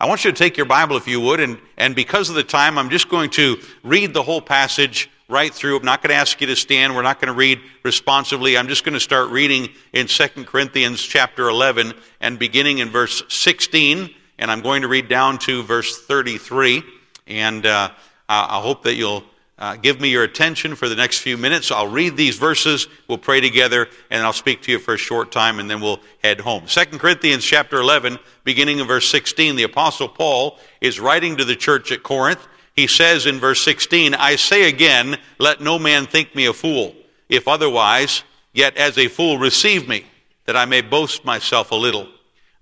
I 0.00 0.06
want 0.06 0.24
you 0.24 0.32
to 0.32 0.36
take 0.36 0.56
your 0.56 0.64
Bible, 0.64 0.96
if 0.96 1.06
you 1.06 1.20
would, 1.20 1.40
and, 1.40 1.58
and 1.76 1.94
because 1.94 2.30
of 2.30 2.34
the 2.34 2.42
time, 2.42 2.78
I'm 2.78 2.88
just 2.88 3.10
going 3.10 3.28
to 3.30 3.58
read 3.84 4.14
the 4.14 4.22
whole 4.22 4.40
passage 4.40 5.10
right 5.28 5.52
through. 5.52 5.76
I'm 5.76 5.84
not 5.84 6.02
going 6.02 6.08
to 6.08 6.16
ask 6.16 6.40
you 6.40 6.46
to 6.46 6.56
stand. 6.56 6.96
We're 6.96 7.02
not 7.02 7.20
going 7.20 7.30
to 7.30 7.36
read 7.36 7.60
responsively. 7.82 8.56
I'm 8.56 8.66
just 8.66 8.82
going 8.82 8.94
to 8.94 9.00
start 9.00 9.28
reading 9.28 9.68
in 9.92 10.06
2 10.06 10.28
Corinthians 10.46 11.02
chapter 11.02 11.50
11 11.50 11.92
and 12.22 12.38
beginning 12.38 12.78
in 12.78 12.88
verse 12.88 13.22
16, 13.28 14.08
and 14.38 14.50
I'm 14.50 14.62
going 14.62 14.80
to 14.80 14.88
read 14.88 15.06
down 15.06 15.38
to 15.40 15.62
verse 15.64 16.00
33. 16.06 16.82
And 17.26 17.66
uh, 17.66 17.90
I 18.26 18.58
hope 18.58 18.84
that 18.84 18.94
you'll 18.94 19.22
uh, 19.60 19.76
give 19.76 20.00
me 20.00 20.08
your 20.08 20.24
attention 20.24 20.74
for 20.74 20.88
the 20.88 20.96
next 20.96 21.18
few 21.18 21.36
minutes. 21.36 21.70
I'll 21.70 21.86
read 21.86 22.16
these 22.16 22.38
verses, 22.38 22.88
we'll 23.08 23.18
pray 23.18 23.42
together, 23.42 23.88
and 24.10 24.22
I'll 24.22 24.32
speak 24.32 24.62
to 24.62 24.72
you 24.72 24.78
for 24.78 24.94
a 24.94 24.98
short 24.98 25.30
time, 25.30 25.60
and 25.60 25.70
then 25.70 25.82
we'll 25.82 26.00
head 26.24 26.40
home. 26.40 26.64
2 26.66 26.84
Corinthians 26.98 27.44
chapter 27.44 27.78
11, 27.78 28.18
beginning 28.42 28.78
in 28.78 28.86
verse 28.86 29.08
16, 29.10 29.56
the 29.56 29.64
Apostle 29.64 30.08
Paul 30.08 30.58
is 30.80 30.98
writing 30.98 31.36
to 31.36 31.44
the 31.44 31.54
church 31.54 31.92
at 31.92 32.02
Corinth. 32.02 32.48
He 32.74 32.86
says 32.86 33.26
in 33.26 33.38
verse 33.38 33.60
16, 33.62 34.14
I 34.14 34.36
say 34.36 34.66
again, 34.66 35.18
let 35.38 35.60
no 35.60 35.78
man 35.78 36.06
think 36.06 36.34
me 36.34 36.46
a 36.46 36.54
fool. 36.54 36.94
If 37.28 37.46
otherwise, 37.46 38.22
yet 38.54 38.78
as 38.78 38.96
a 38.96 39.08
fool 39.08 39.36
receive 39.36 39.86
me, 39.86 40.06
that 40.46 40.56
I 40.56 40.64
may 40.64 40.80
boast 40.80 41.26
myself 41.26 41.70
a 41.70 41.76
little. 41.76 42.08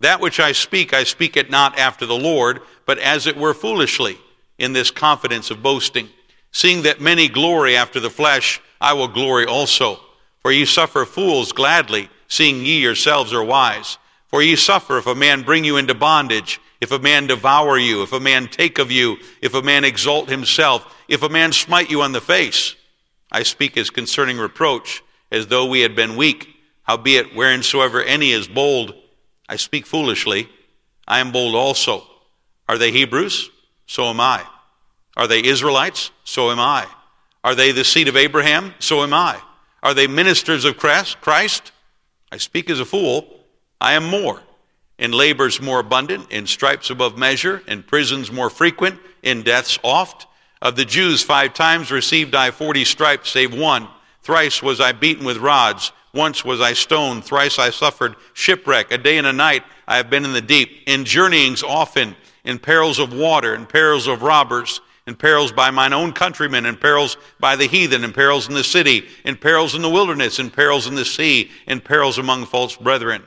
That 0.01 0.21
which 0.21 0.41
I 0.41 0.51
speak, 0.51 0.93
I 0.93 1.05
speak 1.05 1.37
it 1.37 1.49
not 1.49 1.79
after 1.79 2.07
the 2.07 2.19
Lord, 2.19 2.61
but 2.87 2.99
as 2.99 3.29
it 3.29 3.37
were 3.37 3.55
foolishly, 3.55 4.19
in 4.59 4.73
this 4.73 4.91
confidence 4.91 5.53
of 5.53 5.63
boasting. 5.63 6.09
Seeing 6.53 6.83
that 6.83 7.01
many 7.01 7.29
glory 7.29 7.77
after 7.77 8.01
the 8.01 8.11
flesh, 8.11 8.61
I 8.81 8.93
will 8.93 9.09
glory 9.09 9.47
also. 9.47 10.01
For 10.41 10.53
ye 10.53 10.65
suffer 10.65 11.05
fools 11.05 11.53
gladly, 11.53 12.09
seeing 12.29 12.65
ye 12.65 12.81
yourselves 12.81 13.33
are 13.33 13.45
wise. 13.45 13.99
For 14.29 14.43
ye 14.43 14.57
suffer 14.57 14.99
if 14.99 15.07
a 15.07 15.15
man 15.15 15.43
bring 15.43 15.65
you 15.65 15.77
into 15.77 15.95
bondage, 15.95 16.61
if 16.81 16.93
a 16.93 16.99
man 16.99 17.27
devour 17.27 17.79
you, 17.79 18.03
if 18.03 18.13
a 18.13 18.21
man 18.21 18.47
take 18.49 18.79
of 18.79 18.91
you, 18.91 19.17
if 19.43 19.55
a 19.55 19.63
man 19.63 19.85
exalt 19.85 20.29
himself, 20.29 20.95
if 21.09 21.23
a 21.23 21.29
man 21.29 21.53
smite 21.53 21.91
you 21.91 22.03
on 22.03 22.13
the 22.13 22.21
face. 22.21 22.77
I 23.33 23.43
speak 23.43 23.77
as 23.77 23.91
concerning 23.91 24.39
reproach, 24.39 25.03
as 25.31 25.49
though 25.49 25.67
we 25.67 25.81
had 25.81 25.97
been 25.97 26.17
weak. 26.17 26.49
Howbeit, 26.85 27.35
whereinsoever 27.35 28.03
any 28.07 28.31
is 28.31 28.49
bold, 28.49 28.95
I 29.49 29.57
speak 29.57 29.87
foolishly. 29.87 30.49
I 31.07 31.21
am 31.21 31.33
bold 31.33 31.55
also. 31.55 32.05
Are 32.69 32.79
they 32.79 32.93
Hebrews? 32.93 33.51
So 33.87 34.05
am 34.05 34.21
I. 34.21 34.45
Are 35.19 35.27
they 35.27 35.45
Israelites? 35.45 36.13
So 36.25 36.51
am 36.51 36.61
I. 36.61 36.87
Are 37.45 37.55
they 37.55 37.73
the 37.73 37.85
seed 37.85 38.09
of 38.09 38.17
Abraham? 38.17 38.73
So 38.79 39.03
am 39.03 39.13
I. 39.13 39.39
Are 39.83 39.93
they 39.93 40.07
ministers 40.07 40.65
of 40.65 40.79
Christ? 40.79 41.73
I 42.33 42.37
speak 42.37 42.71
as 42.71 42.81
a 42.81 42.85
fool. 42.85 43.41
I 43.81 43.95
am 43.95 44.05
more. 44.05 44.41
In 44.99 45.13
labors 45.13 45.61
more 45.61 45.81
abundant, 45.81 46.31
in 46.31 46.47
stripes 46.47 46.91
above 46.91 47.19
measure, 47.19 47.63
in 47.69 47.83
prisons 47.83 48.33
more 48.33 48.51
frequent, 48.51 48.99
in 49.23 49.43
deaths 49.43 49.79
oft. 49.85 50.27
Of 50.61 50.75
the 50.75 50.85
Jews, 50.85 51.23
five 51.23 51.55
times 51.55 51.91
received 51.91 52.35
I 52.35 52.51
forty 52.51 52.85
stripes, 52.85 53.31
save 53.31 53.55
one. 53.55 53.89
Thrice 54.23 54.63
was 54.63 54.81
I 54.81 54.93
beaten 54.93 55.25
with 55.25 55.37
rods. 55.37 55.93
Once 56.13 56.45
was 56.45 56.61
I 56.61 56.73
stoned. 56.73 57.25
Thrice 57.25 57.59
I 57.59 57.71
suffered 57.71 58.17
shipwreck. 58.35 58.91
A 58.91 58.99
day 58.99 59.19
and 59.19 59.27
a 59.27 59.33
night 59.33 59.63
I 59.87 59.97
have 59.97 60.11
been 60.11 60.25
in 60.25 60.33
the 60.33 60.41
deep. 60.41 60.83
In 60.87 61.05
journeyings 61.05 61.63
often, 61.63 62.17
in 62.45 62.59
perils 62.59 62.99
of 62.99 63.13
water, 63.13 63.55
in 63.55 63.67
perils 63.67 64.07
of 64.09 64.23
robbers 64.23 64.81
in 65.09 65.17
perils 65.17 65.53
by 65.53 65.71
mine 65.71 65.95
own 65.95 66.13
countrymen, 66.13 66.67
in 66.67 66.77
perils 66.77 67.17
by 67.41 67.57
the 67.57 67.67
heathen, 67.67 68.05
in 68.05 68.13
perils 68.13 68.47
in 68.47 68.53
the 68.53 68.63
city, 68.63 69.09
in 69.25 69.35
perils 69.37 69.75
in 69.75 69.81
the 69.81 69.89
wilderness, 69.89 70.39
in 70.39 70.51
perils 70.51 70.87
in 70.87 70.95
the 70.95 71.05
sea, 71.05 71.51
in 71.67 71.81
perils 71.81 72.19
among 72.19 72.45
false 72.45 72.77
brethren, 72.77 73.23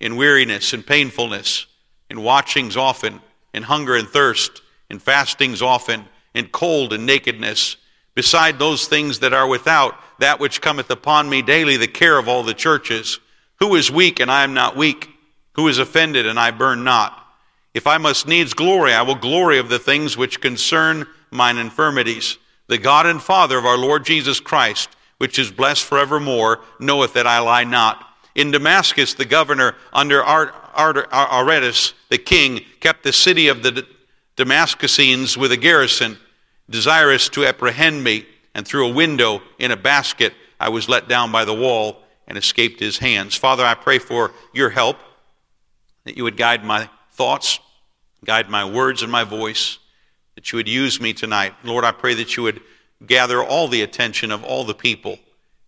in 0.00 0.16
weariness 0.16 0.74
and 0.74 0.86
painfulness, 0.86 1.64
in 2.10 2.20
watchings 2.20 2.76
often, 2.76 3.22
in 3.54 3.62
hunger 3.62 3.96
and 3.96 4.06
thirst, 4.06 4.60
in 4.90 4.98
fastings 4.98 5.62
often, 5.62 6.04
in 6.34 6.46
cold 6.48 6.92
and 6.92 7.06
nakedness, 7.06 7.78
beside 8.14 8.58
those 8.58 8.86
things 8.86 9.20
that 9.20 9.32
are 9.32 9.48
without, 9.48 9.98
that 10.18 10.38
which 10.38 10.60
cometh 10.60 10.90
upon 10.90 11.26
me 11.30 11.40
daily, 11.40 11.78
the 11.78 11.88
care 11.88 12.18
of 12.18 12.28
all 12.28 12.42
the 12.42 12.52
churches. 12.52 13.18
Who 13.60 13.74
is 13.76 13.90
weak 13.90 14.20
and 14.20 14.30
I 14.30 14.44
am 14.44 14.52
not 14.52 14.76
weak? 14.76 15.08
Who 15.54 15.68
is 15.68 15.78
offended 15.78 16.26
and 16.26 16.38
I 16.38 16.50
burn 16.50 16.84
not? 16.84 17.27
If 17.78 17.86
I 17.86 17.96
must 17.96 18.26
needs 18.26 18.54
glory, 18.54 18.92
I 18.92 19.02
will 19.02 19.14
glory 19.14 19.60
of 19.60 19.68
the 19.68 19.78
things 19.78 20.16
which 20.16 20.40
concern 20.40 21.06
mine 21.30 21.58
infirmities. 21.58 22.36
The 22.66 22.76
God 22.76 23.06
and 23.06 23.22
Father 23.22 23.56
of 23.56 23.64
our 23.64 23.78
Lord 23.78 24.04
Jesus 24.04 24.40
Christ, 24.40 24.88
which 25.18 25.38
is 25.38 25.52
blessed 25.52 25.84
forevermore, 25.84 26.58
knoweth 26.80 27.12
that 27.12 27.28
I 27.28 27.38
lie 27.38 27.62
not. 27.62 28.04
In 28.34 28.50
Damascus, 28.50 29.14
the 29.14 29.24
governor 29.24 29.76
under 29.92 30.24
Aretas, 30.24 31.94
the 32.08 32.18
king, 32.18 32.64
kept 32.80 33.04
the 33.04 33.12
city 33.12 33.46
of 33.46 33.62
the 33.62 33.86
Damascenes 34.36 35.36
with 35.36 35.52
a 35.52 35.56
garrison, 35.56 36.18
desirous 36.68 37.28
to 37.28 37.46
apprehend 37.46 38.02
me. 38.02 38.26
And 38.56 38.66
through 38.66 38.88
a 38.88 38.92
window 38.92 39.40
in 39.60 39.70
a 39.70 39.76
basket, 39.76 40.34
I 40.58 40.70
was 40.70 40.88
let 40.88 41.06
down 41.06 41.30
by 41.30 41.44
the 41.44 41.54
wall 41.54 42.02
and 42.26 42.36
escaped 42.36 42.80
his 42.80 42.98
hands. 42.98 43.36
Father, 43.36 43.64
I 43.64 43.74
pray 43.74 44.00
for 44.00 44.32
your 44.52 44.70
help, 44.70 44.96
that 46.02 46.16
you 46.16 46.24
would 46.24 46.36
guide 46.36 46.64
my 46.64 46.90
thoughts, 47.12 47.60
guide 48.24 48.48
my 48.48 48.64
words 48.64 49.02
and 49.02 49.10
my 49.10 49.24
voice, 49.24 49.78
that 50.34 50.52
you 50.52 50.56
would 50.56 50.68
use 50.68 51.00
me 51.00 51.12
tonight. 51.12 51.54
Lord, 51.64 51.84
I 51.84 51.92
pray 51.92 52.14
that 52.14 52.36
you 52.36 52.42
would 52.44 52.60
gather 53.06 53.42
all 53.42 53.68
the 53.68 53.82
attention 53.82 54.30
of 54.30 54.44
all 54.44 54.64
the 54.64 54.74
people, 54.74 55.18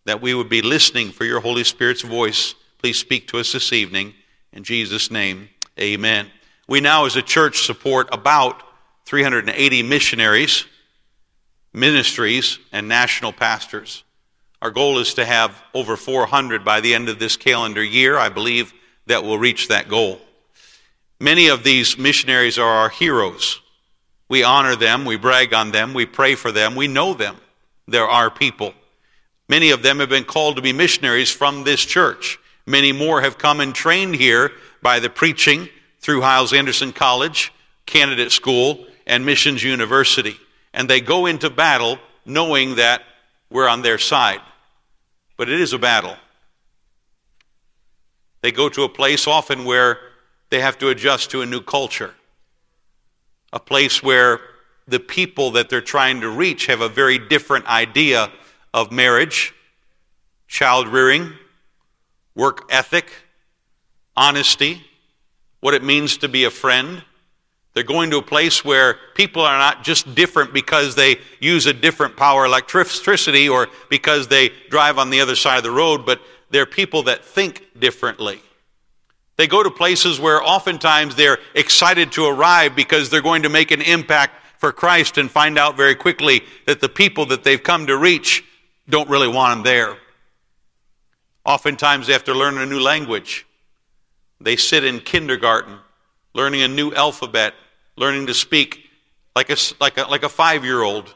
that 0.05 0.21
we 0.21 0.34
would 0.34 0.49
be 0.49 0.62
listening 0.62 1.10
for 1.10 1.25
your 1.25 1.41
Holy 1.41 1.65
Spirit's 1.65 2.03
voice. 2.03 2.55
Please 2.78 2.99
speak 2.99 3.28
to 3.28 3.39
us 3.39 3.53
this 3.53 3.72
evening. 3.72 4.15
In 4.53 4.65
Jesus' 4.65 5.10
name, 5.10 5.49
amen. 5.78 6.28
We 6.66 6.81
now, 6.81 7.05
as 7.05 7.16
a 7.16 7.22
church, 7.22 7.65
support 7.65 8.09
about 8.12 8.62
380 9.06 9.83
missionaries, 9.83 10.65
ministries, 11.72 12.59
and 12.72 12.89
national 12.89 13.33
pastors. 13.33 14.05
Our 14.62 14.71
goal 14.71 14.99
is 14.99 15.15
to 15.15 15.25
have 15.25 15.62
over 15.75 15.97
400 15.97 16.65
by 16.65 16.81
the 16.81 16.94
end 16.94 17.09
of 17.09 17.19
this 17.19 17.37
calendar 17.37 17.83
year. 17.83 18.19
I 18.19 18.28
believe 18.28 18.72
that 19.06 19.25
we'll 19.25 19.39
reach 19.39 19.69
that 19.69 19.89
goal. 19.89 20.21
Many 21.21 21.49
of 21.49 21.63
these 21.63 21.99
missionaries 21.99 22.59
are 22.59 22.67
our 22.67 22.89
heroes. 22.89 23.61
We 24.31 24.43
honor 24.43 24.75
them, 24.75 25.05
we 25.05 25.17
brag 25.17 25.53
on 25.53 25.71
them, 25.71 25.93
we 25.93 26.07
pray 26.07 26.35
for 26.35 26.51
them, 26.51 26.75
we 26.75 26.89
know 26.89 27.13
them. 27.13 27.37
They're 27.87 28.09
our 28.09 28.31
people. 28.31 28.73
Many 29.49 29.71
of 29.71 29.83
them 29.83 29.99
have 29.99 30.09
been 30.09 30.25
called 30.25 30.57
to 30.57 30.63
be 30.63 30.73
missionaries 30.73 31.31
from 31.31 31.65
this 31.65 31.85
church. 31.85 32.39
Many 32.67 32.93
more 32.93 33.21
have 33.21 33.37
come 33.37 33.61
and 33.61 33.75
trained 33.75 34.15
here 34.15 34.53
by 34.81 34.99
the 34.99 35.11
preaching 35.11 35.69
through 35.99 36.23
Hyles 36.23 36.55
Anderson 36.55 36.93
College, 36.93 37.53
Candidate 37.85 38.33
School, 38.33 38.87
and 39.07 39.27
Missions 39.27 39.63
University. 39.63 40.37
And 40.73 40.89
they 40.89 41.01
go 41.01 41.27
into 41.27 41.51
battle 41.51 41.99
knowing 42.25 42.77
that 42.77 43.03
we're 43.51 43.69
on 43.69 43.83
their 43.83 43.99
side. 43.99 44.41
But 45.37 45.49
it 45.51 45.61
is 45.61 45.73
a 45.73 45.79
battle. 45.79 46.17
They 48.41 48.53
go 48.53 48.69
to 48.71 48.85
a 48.85 48.89
place 48.89 49.27
often 49.27 49.65
where 49.65 49.99
they 50.50 50.61
have 50.61 50.78
to 50.78 50.88
adjust 50.88 51.31
to 51.31 51.43
a 51.43 51.47
new 51.47 51.61
culture, 51.61 52.15
a 53.53 53.61
place 53.61 54.03
where 54.03 54.41
the 54.87 55.00
people 55.00 55.53
that 55.53 55.69
they're 55.69 55.81
trying 55.81 56.21
to 56.21 56.28
reach 56.28 56.66
have 56.66 56.81
a 56.81 56.88
very 56.88 57.19
different 57.19 57.66
idea 57.66 58.31
of 58.75 58.91
marriage, 58.91 59.55
child 60.49 60.89
rearing, 60.89 61.33
work 62.34 62.66
ethic, 62.71 63.10
honesty, 64.16 64.84
what 65.60 65.75
it 65.75 65.84
means 65.84 66.19
to 66.19 66.28
be 66.28 66.44
a 66.44 66.50
friend. 66.50 67.05
They're 67.72 67.84
going 67.84 68.10
to 68.10 68.19
a 68.19 68.22
place 68.22 68.65
where 68.65 68.97
people 69.15 69.43
are 69.43 69.59
not 69.59 69.84
just 69.84 70.12
different 70.16 70.53
because 70.53 70.97
they 70.97 71.19
use 71.39 71.66
a 71.66 71.72
different 71.72 72.16
power 72.16 72.44
electricity 72.44 73.49
or 73.49 73.69
because 73.89 74.27
they 74.27 74.50
drive 74.69 74.99
on 74.99 75.10
the 75.10 75.21
other 75.21 75.37
side 75.37 75.59
of 75.59 75.62
the 75.62 75.71
road, 75.71 76.05
but 76.05 76.21
they're 76.50 76.66
people 76.66 77.05
that 77.05 77.25
think 77.25 77.65
differently. 77.78 78.41
They 79.41 79.47
go 79.47 79.62
to 79.62 79.71
places 79.71 80.21
where 80.21 80.43
oftentimes 80.43 81.17
they're 81.17 81.39
excited 81.55 82.12
to 82.12 82.27
arrive 82.27 82.77
because 82.77 83.09
they're 83.09 83.22
going 83.22 83.45
to 83.45 83.48
make 83.48 83.71
an 83.71 83.81
impact 83.81 84.34
for 84.59 84.71
Christ 84.71 85.16
and 85.16 85.31
find 85.31 85.59
out 85.59 85.78
very 85.78 85.95
quickly 85.95 86.42
that 86.66 86.83
the 86.83 86.91
people 86.91 87.25
that 87.25 87.42
they've 87.42 87.63
come 87.63 87.87
to 87.87 87.97
reach 87.97 88.45
don't 88.87 89.09
really 89.09 89.28
want 89.28 89.54
them 89.54 89.63
there. 89.65 89.97
Oftentimes 91.47 92.07
they 92.07 92.13
have 92.13 92.25
to 92.25 92.34
learn 92.34 92.59
a 92.59 92.66
new 92.66 92.81
language. 92.81 93.47
They 94.42 94.57
sit 94.57 94.84
in 94.84 95.01
kindergarten 95.01 95.78
learning 96.34 96.60
a 96.60 96.69
new 96.69 96.92
alphabet, 96.92 97.54
learning 97.97 98.27
to 98.27 98.34
speak 98.34 98.91
like 99.34 99.48
a, 99.48 99.57
like 99.81 99.97
a, 99.97 100.03
like 100.03 100.22
a 100.22 100.28
five 100.28 100.66
year 100.66 100.83
old 100.83 101.15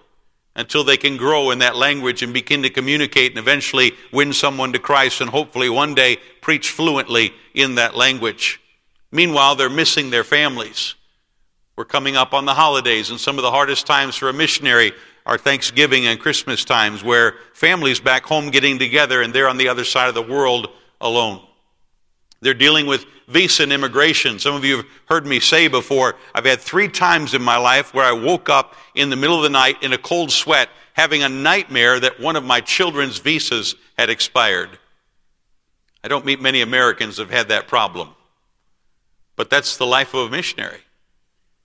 until 0.56 0.82
they 0.82 0.96
can 0.96 1.18
grow 1.18 1.50
in 1.50 1.58
that 1.58 1.76
language 1.76 2.22
and 2.22 2.32
begin 2.32 2.62
to 2.62 2.70
communicate 2.70 3.32
and 3.32 3.38
eventually 3.38 3.92
win 4.12 4.32
someone 4.32 4.72
to 4.72 4.78
Christ 4.78 5.20
and 5.20 5.28
hopefully 5.28 5.68
one 5.68 5.94
day 5.94 6.16
preach 6.44 6.70
fluently 6.70 7.32
in 7.54 7.74
that 7.76 7.96
language. 7.96 8.60
Meanwhile, 9.10 9.56
they're 9.56 9.70
missing 9.70 10.10
their 10.10 10.24
families. 10.24 10.94
We're 11.74 11.86
coming 11.86 12.16
up 12.16 12.34
on 12.34 12.44
the 12.44 12.54
holidays, 12.54 13.10
and 13.10 13.18
some 13.18 13.38
of 13.38 13.42
the 13.42 13.50
hardest 13.50 13.86
times 13.86 14.14
for 14.14 14.28
a 14.28 14.32
missionary 14.32 14.92
are 15.24 15.38
Thanksgiving 15.38 16.06
and 16.06 16.20
Christmas 16.20 16.62
times 16.64 17.02
where 17.02 17.36
families 17.54 17.98
back 17.98 18.24
home 18.24 18.50
getting 18.50 18.78
together 18.78 19.22
and 19.22 19.32
they're 19.32 19.48
on 19.48 19.56
the 19.56 19.68
other 19.68 19.84
side 19.84 20.08
of 20.08 20.14
the 20.14 20.22
world 20.22 20.68
alone. 21.00 21.40
They're 22.42 22.52
dealing 22.52 22.86
with 22.86 23.06
visa 23.26 23.62
and 23.62 23.72
immigration. 23.72 24.38
Some 24.38 24.54
of 24.54 24.66
you 24.66 24.76
have 24.76 24.86
heard 25.08 25.26
me 25.26 25.40
say 25.40 25.68
before, 25.68 26.16
I've 26.34 26.44
had 26.44 26.60
three 26.60 26.88
times 26.88 27.32
in 27.32 27.40
my 27.40 27.56
life 27.56 27.94
where 27.94 28.04
I 28.04 28.12
woke 28.12 28.50
up 28.50 28.76
in 28.94 29.08
the 29.08 29.16
middle 29.16 29.36
of 29.36 29.44
the 29.44 29.48
night 29.48 29.82
in 29.82 29.94
a 29.94 29.98
cold 29.98 30.30
sweat 30.30 30.68
having 30.92 31.22
a 31.22 31.28
nightmare 31.28 31.98
that 31.98 32.20
one 32.20 32.36
of 32.36 32.44
my 32.44 32.60
children's 32.60 33.18
visas 33.18 33.74
had 33.96 34.10
expired. 34.10 34.78
I 36.04 36.08
don't 36.08 36.26
meet 36.26 36.38
many 36.38 36.60
Americans 36.60 37.16
who 37.16 37.22
have 37.22 37.30
had 37.30 37.48
that 37.48 37.66
problem. 37.66 38.10
But 39.36 39.48
that's 39.48 39.78
the 39.78 39.86
life 39.86 40.12
of 40.12 40.28
a 40.28 40.30
missionary, 40.30 40.80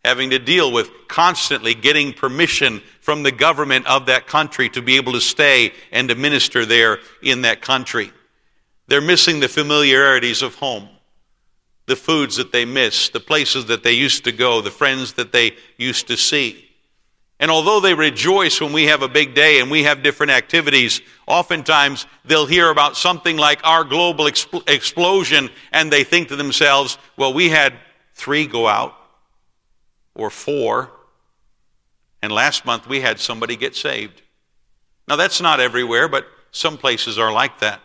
having 0.05 0.29
to 0.29 0.39
deal 0.39 0.71
with 0.71 0.89
constantly 1.09 1.73
getting 1.75 2.13
permission 2.13 2.81
from 3.01 3.23
the 3.23 3.33
government 3.33 3.85
of 3.85 4.05
that 4.05 4.27
country 4.27 4.69
to 4.69 4.81
be 4.81 4.95
able 4.95 5.11
to 5.11 5.19
stay 5.19 5.73
and 5.91 6.07
to 6.07 6.15
minister 6.15 6.65
there 6.65 6.99
in 7.21 7.41
that 7.41 7.61
country. 7.61 8.13
They're 8.87 9.01
missing 9.01 9.41
the 9.41 9.49
familiarities 9.49 10.41
of 10.41 10.55
home, 10.55 10.87
the 11.85 11.97
foods 11.97 12.37
that 12.37 12.53
they 12.53 12.63
miss, 12.63 13.09
the 13.09 13.19
places 13.19 13.65
that 13.65 13.83
they 13.83 13.91
used 13.91 14.23
to 14.23 14.31
go, 14.31 14.61
the 14.61 14.71
friends 14.71 15.13
that 15.13 15.33
they 15.33 15.57
used 15.77 16.07
to 16.07 16.15
see. 16.15 16.68
And 17.39 17.49
although 17.49 17.79
they 17.79 17.93
rejoice 17.93 18.59
when 18.59 18.73
we 18.73 18.85
have 18.85 19.01
a 19.01 19.07
big 19.07 19.33
day 19.33 19.61
and 19.61 19.71
we 19.71 19.83
have 19.83 20.03
different 20.03 20.31
activities, 20.31 21.01
oftentimes 21.25 22.05
they'll 22.25 22.45
hear 22.45 22.69
about 22.69 22.97
something 22.97 23.37
like 23.37 23.61
our 23.63 23.85
global 23.85 24.25
exp- 24.25 24.69
explosion 24.69 25.49
and 25.71 25.91
they 25.91 26.03
think 26.03 26.27
to 26.27 26.35
themselves, 26.35 26.97
well, 27.15 27.33
we 27.33 27.49
had 27.49 27.73
three 28.13 28.45
go 28.45 28.67
out 28.67 28.93
or 30.15 30.29
four, 30.29 30.91
and 32.21 32.31
last 32.31 32.65
month 32.65 32.87
we 32.87 32.99
had 32.99 33.21
somebody 33.21 33.55
get 33.55 33.73
saved. 33.73 34.21
Now, 35.07 35.15
that's 35.15 35.39
not 35.39 35.61
everywhere, 35.61 36.09
but 36.09 36.27
some 36.51 36.77
places 36.77 37.17
are 37.17 37.31
like 37.31 37.59
that. 37.61 37.79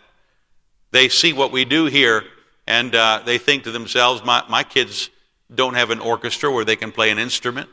They 0.91 1.09
see 1.09 1.33
what 1.33 1.53
we 1.53 1.65
do 1.65 1.87
here 1.87 2.25
and 2.67 2.95
uh, 2.95 3.23
they 3.25 3.39
think 3.39 3.65
to 3.65 3.71
themselves, 3.71 4.25
my, 4.25 4.43
my 4.49 4.63
kids 4.63 5.11
don't 5.55 5.75
have 5.75 5.91
an 5.91 6.01
orchestra 6.01 6.51
where 6.51 6.65
they 6.65 6.77
can 6.77 6.93
play 6.93 7.11
an 7.11 7.19
instrument. 7.19 7.69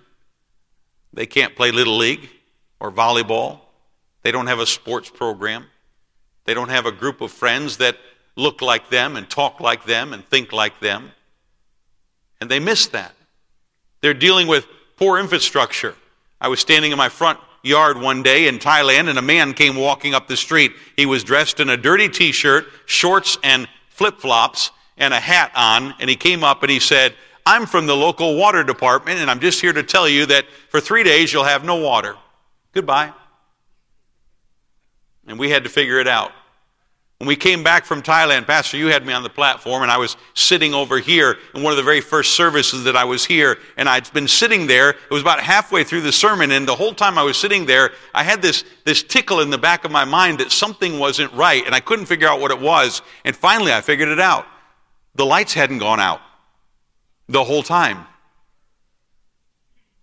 They 1.13 1.25
can't 1.25 1.56
play 1.56 1.72
Little 1.72 1.98
League 1.98 2.30
or 2.80 2.92
volleyball. 2.92 3.60
They 4.24 4.31
don't 4.31 4.48
have 4.48 4.60
a 4.60 4.66
sports 4.66 5.10
program. 5.10 5.66
They 6.46 6.54
don't 6.54 6.69
have 6.69 6.86
a 6.86 6.92
group 6.92 7.22
of 7.22 7.31
friends 7.31 7.78
that 7.78 7.98
look 8.36 8.62
like 8.62 8.90
them 8.90 9.16
and 9.16 9.30
talk 9.30 9.60
like 9.60 9.86
them 9.86 10.13
and 10.13 10.25
think 10.25 10.54
like 10.54 10.80
them. 10.80 11.12
And 12.40 12.50
they 12.50 12.60
miss 12.60 12.88
that. 12.88 13.13
They're 14.02 14.13
dealing 14.13 14.48
with 14.48 14.66
poor 14.98 15.19
infrastructure. 15.19 15.96
I 16.40 16.48
was 16.48 16.60
standing 16.60 16.92
in 16.92 16.98
my 16.98 17.10
front 17.10 17.40
yard 17.63 18.00
one 18.00 18.24
day 18.24 18.48
in 18.48 18.58
Thailand 18.58 19.10
and 19.10 19.19
a 19.19 19.22
man 19.22 19.54
came 19.54 19.75
walking 19.75 20.16
up 20.16 20.28
the 20.28 20.38
street. 20.38 20.74
He 20.96 21.06
was 21.06 21.24
dressed 21.24 21.60
in 21.60 21.69
a 21.69 21.78
dirty 21.78 22.10
t 22.10 22.31
shirt, 22.31 22.68
shorts, 22.86 23.38
and 23.44 23.68
flip 23.90 24.19
flops, 24.19 24.72
and 24.98 25.13
a 25.13 25.19
hat 25.19 25.52
on. 25.56 25.94
And 26.00 26.10
he 26.10 26.16
came 26.16 26.44
up 26.44 26.63
and 26.63 26.72
he 26.72 26.80
said, 26.80 27.13
I'm 27.45 27.65
from 27.65 27.88
the 27.88 27.95
local 27.95 28.35
water 28.35 28.63
department, 28.63 29.19
and 29.19 29.29
I'm 29.29 29.39
just 29.39 29.61
here 29.61 29.73
to 29.73 29.83
tell 29.83 30.07
you 30.07 30.25
that 30.27 30.45
for 30.69 30.79
three 30.79 31.03
days 31.03 31.33
you'll 31.33 31.43
have 31.43 31.63
no 31.65 31.77
water. 31.77 32.15
Goodbye. 32.73 33.13
And 35.27 35.39
we 35.39 35.49
had 35.49 35.63
to 35.63 35.69
figure 35.69 35.99
it 35.99 36.07
out. 36.07 36.31
When 37.17 37.27
we 37.27 37.35
came 37.35 37.63
back 37.63 37.85
from 37.85 38.01
Thailand, 38.01 38.47
Pastor, 38.47 38.77
you 38.77 38.88
had 38.88 39.05
me 39.05 39.13
on 39.13 39.21
the 39.21 39.29
platform, 39.29 39.83
and 39.83 39.91
I 39.91 39.97
was 39.97 40.17
sitting 40.33 40.73
over 40.73 40.97
here 40.97 41.38
in 41.53 41.61
one 41.61 41.71
of 41.71 41.77
the 41.77 41.83
very 41.83 42.01
first 42.01 42.33
services 42.33 42.83
that 42.85 42.95
I 42.95 43.03
was 43.03 43.23
here, 43.23 43.59
and 43.77 43.88
I'd 43.88 44.11
been 44.11 44.27
sitting 44.27 44.65
there. 44.65 44.89
It 44.89 45.11
was 45.11 45.21
about 45.21 45.39
halfway 45.39 45.83
through 45.83 46.01
the 46.01 46.11
sermon, 46.11 46.49
and 46.49 46.67
the 46.67 46.75
whole 46.75 46.95
time 46.95 47.19
I 47.19 47.23
was 47.23 47.38
sitting 47.38 47.67
there, 47.67 47.91
I 48.15 48.23
had 48.23 48.41
this, 48.41 48.63
this 48.85 49.03
tickle 49.03 49.39
in 49.39 49.51
the 49.51 49.59
back 49.59 49.85
of 49.85 49.91
my 49.91 50.03
mind 50.03 50.39
that 50.39 50.51
something 50.51 50.97
wasn't 50.97 51.31
right, 51.33 51.63
and 51.63 51.75
I 51.75 51.79
couldn't 51.79 52.07
figure 52.07 52.27
out 52.27 52.39
what 52.39 52.49
it 52.49 52.59
was. 52.59 53.03
And 53.23 53.35
finally, 53.35 53.71
I 53.71 53.81
figured 53.81 54.09
it 54.09 54.19
out. 54.19 54.47
The 55.13 55.25
lights 55.25 55.53
hadn't 55.53 55.77
gone 55.77 55.99
out 55.99 56.21
the 57.31 57.44
whole 57.44 57.63
time. 57.63 58.06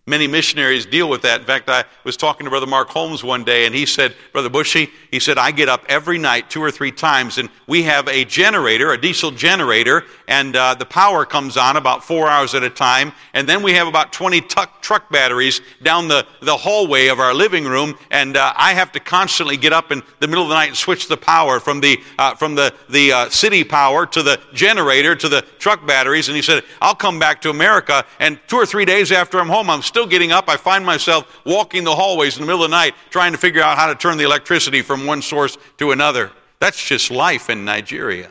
Many 0.09 0.27
missionaries 0.27 0.87
deal 0.87 1.07
with 1.11 1.21
that. 1.21 1.41
In 1.41 1.47
fact, 1.47 1.69
I 1.69 1.85
was 2.03 2.17
talking 2.17 2.47
to 2.47 2.51
Brother 2.51 2.67
Mark 2.67 2.89
Holmes 2.89 3.23
one 3.23 3.45
day, 3.45 3.67
and 3.67 3.75
he 3.75 3.85
said, 3.85 4.15
Brother 4.33 4.49
Bosje, 4.49 4.89
he 5.11 5.21
said, 5.21 5.37
I 5.37 5.51
get 5.51 5.69
up 5.69 5.85
every 5.87 6.17
night 6.17 6.49
two 6.49 6.63
or 6.63 6.71
three 6.71 6.91
times, 6.91 7.37
and 7.37 7.51
we 7.67 7.83
have 7.83 8.09
a 8.09 8.25
generator, 8.25 8.91
a 8.91 8.99
diesel 8.99 9.31
generator, 9.31 10.07
and 10.27 10.57
uh, 10.57 10.73
the 10.73 10.87
power 10.87 11.27
comes 11.27 11.59
on 11.59 11.77
about 11.77 12.03
four 12.03 12.27
hours 12.27 12.55
at 12.55 12.63
a 12.63 12.71
time, 12.71 13.13
and 13.35 13.47
then 13.47 13.63
we 13.63 13.75
have 13.75 13.87
about 13.87 14.11
20 14.15 14.41
tuck, 14.41 14.81
truck 14.81 15.11
batteries 15.11 15.61
down 15.83 16.09
the, 16.09 16.27
the 16.41 16.57
hallway 16.57 17.09
of 17.09 17.21
our 17.21 17.35
living 17.35 17.65
room, 17.65 17.95
and 18.11 18.39
uh, 18.39 18.55
I 18.57 18.73
have 18.73 18.91
to 18.93 19.01
constantly 19.01 19.59
get 19.59 19.75
up 19.75 19.93
in 19.93 20.03
the 20.21 20.27
middle 20.27 20.45
of 20.45 20.49
the 20.49 20.55
night 20.55 20.69
and 20.69 20.77
switch 20.77 21.09
the 21.09 21.19
power 21.19 21.61
from 21.61 21.83
the, 21.83 22.01
uh, 22.19 22.35
from 22.35 22.55
the, 22.55 22.73
the 22.89 23.13
uh, 23.13 23.29
city 23.29 23.63
power 23.63 24.07
to 24.07 24.23
the 24.23 24.41
generator 24.55 25.15
to 25.15 25.29
the 25.29 25.43
truck 25.59 25.87
batteries. 25.87 26.29
And 26.29 26.37
he 26.37 26.41
said, 26.43 26.65
I'll 26.81 26.95
come 26.95 27.19
back 27.19 27.43
to 27.43 27.51
America, 27.51 28.07
and 28.19 28.41
two 28.47 28.57
or 28.57 28.65
three 28.65 28.87
days 28.87 29.13
after 29.13 29.39
I'm 29.39 29.51
home, 29.51 29.69
I'm 29.69 29.83
still 29.83 29.98
still 29.99 30.07
getting 30.07 30.31
up. 30.31 30.49
I 30.49 30.57
find 30.57 30.87
myself 30.87 31.41
walking 31.45 31.83
the 31.83 31.93
hallways 31.93 32.37
in 32.37 32.43
the 32.43 32.47
middle 32.47 32.63
of 32.63 32.71
the 32.71 32.77
night 32.77 32.95
trying 33.11 33.33
to 33.33 33.39
figure 33.39 33.61
out 33.61 33.77
how 33.77 33.89
to 33.89 33.97
turn 33.97 34.17
the 34.17 34.23
electricity 34.23 34.81
from 34.81 35.07
one 35.07 35.23
source 35.23 35.59
to 35.79 35.91
another. 35.91 36.31
That's 36.61 36.81
just 36.81 37.11
life 37.11 37.51
in 37.51 37.65
Nigeria. 37.65 38.31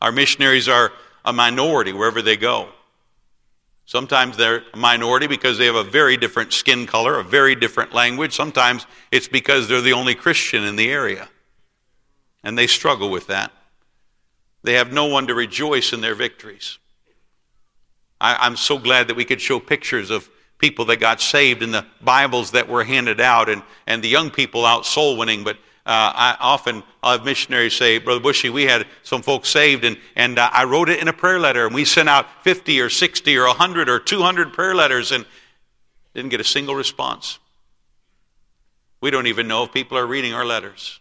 Our 0.00 0.12
missionaries 0.12 0.68
are 0.68 0.92
a 1.24 1.32
minority 1.32 1.92
wherever 1.92 2.22
they 2.22 2.36
go. 2.36 2.68
Sometimes 3.84 4.36
they're 4.36 4.62
a 4.72 4.76
minority 4.76 5.26
because 5.26 5.58
they 5.58 5.66
have 5.66 5.74
a 5.74 5.82
very 5.82 6.16
different 6.16 6.52
skin 6.52 6.86
color, 6.86 7.18
a 7.18 7.24
very 7.24 7.56
different 7.56 7.92
language. 7.92 8.32
Sometimes 8.32 8.86
it's 9.10 9.26
because 9.26 9.66
they're 9.66 9.80
the 9.80 9.92
only 9.92 10.14
Christian 10.14 10.62
in 10.62 10.76
the 10.76 10.88
area. 10.88 11.28
And 12.44 12.56
they 12.56 12.68
struggle 12.68 13.10
with 13.10 13.26
that. 13.26 13.50
They 14.62 14.74
have 14.74 14.92
no 14.92 15.06
one 15.06 15.26
to 15.26 15.34
rejoice 15.34 15.92
in 15.92 16.00
their 16.00 16.14
victories. 16.14 16.78
I, 18.20 18.46
am 18.46 18.56
so 18.56 18.78
glad 18.78 19.08
that 19.08 19.16
we 19.16 19.24
could 19.24 19.40
show 19.40 19.60
pictures 19.60 20.10
of 20.10 20.28
people 20.58 20.84
that 20.86 20.96
got 20.96 21.20
saved 21.20 21.62
in 21.62 21.70
the 21.70 21.86
Bibles 22.02 22.50
that 22.52 22.68
were 22.68 22.84
handed 22.84 23.20
out 23.20 23.48
and, 23.48 23.62
and 23.86 24.02
the 24.02 24.08
young 24.08 24.30
people 24.30 24.64
out 24.66 24.84
soul 24.84 25.16
winning. 25.16 25.44
But 25.44 25.56
uh, 25.86 26.12
I 26.14 26.36
often 26.40 26.82
I'll 27.02 27.12
have 27.12 27.24
missionaries 27.24 27.74
say, 27.74 27.98
Brother 27.98 28.20
Bosje, 28.20 28.50
we 28.50 28.64
had 28.64 28.86
some 29.02 29.22
folks 29.22 29.48
saved, 29.48 29.84
and, 29.84 29.96
and 30.16 30.38
uh, 30.38 30.50
I 30.52 30.64
wrote 30.64 30.88
it 30.88 31.00
in 31.00 31.08
a 31.08 31.12
prayer 31.12 31.38
letter, 31.38 31.64
and 31.64 31.74
we 31.74 31.84
sent 31.84 32.08
out 32.08 32.26
50 32.44 32.80
or 32.80 32.90
60 32.90 33.36
or 33.36 33.46
100 33.46 33.88
or 33.88 33.98
200 33.98 34.52
prayer 34.52 34.74
letters 34.74 35.12
and 35.12 35.24
didn't 36.14 36.30
get 36.30 36.40
a 36.40 36.44
single 36.44 36.74
response. 36.74 37.38
We 39.00 39.10
don't 39.10 39.28
even 39.28 39.46
know 39.46 39.64
if 39.64 39.72
people 39.72 39.96
are 39.96 40.06
reading 40.06 40.34
our 40.34 40.44
letters. 40.44 40.98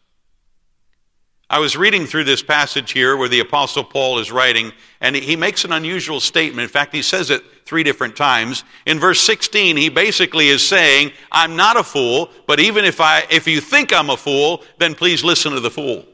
I 1.49 1.59
was 1.59 1.77
reading 1.77 2.05
through 2.05 2.25
this 2.25 2.43
passage 2.43 2.91
here 2.91 3.15
where 3.15 3.29
the 3.29 3.39
Apostle 3.39 3.85
Paul 3.85 4.19
is 4.19 4.33
writing, 4.33 4.73
and 4.99 5.15
he 5.15 5.37
makes 5.37 5.63
an 5.63 5.71
unusual 5.71 6.19
statement. 6.19 6.63
In 6.63 6.69
fact, 6.69 6.93
he 6.93 7.01
says 7.01 7.29
it 7.29 7.41
three 7.65 7.83
different 7.83 8.17
times. 8.17 8.65
In 8.85 8.99
verse 8.99 9.21
16, 9.21 9.77
he 9.77 9.87
basically 9.87 10.49
is 10.49 10.65
saying, 10.67 11.13
I'm 11.31 11.55
not 11.55 11.77
a 11.77 11.83
fool, 11.83 12.31
but 12.47 12.59
even 12.59 12.83
if, 12.83 12.99
I, 12.99 13.25
if 13.29 13.47
you 13.47 13.61
think 13.61 13.93
I'm 13.93 14.09
a 14.09 14.17
fool, 14.17 14.61
then 14.77 14.93
please 14.93 15.23
listen 15.23 15.53
to 15.53 15.61
the 15.61 15.71
fool. 15.71 16.05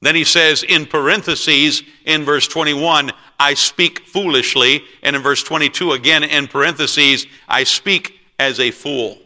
Then 0.00 0.14
he 0.14 0.24
says 0.24 0.62
in 0.62 0.86
parentheses 0.86 1.82
in 2.04 2.24
verse 2.24 2.46
21, 2.46 3.10
I 3.40 3.54
speak 3.54 4.06
foolishly. 4.06 4.84
And 5.02 5.16
in 5.16 5.22
verse 5.22 5.42
22, 5.42 5.92
again 5.92 6.22
in 6.22 6.46
parentheses, 6.46 7.26
I 7.48 7.64
speak 7.64 8.20
as 8.38 8.60
a 8.60 8.70
fool. 8.70 9.18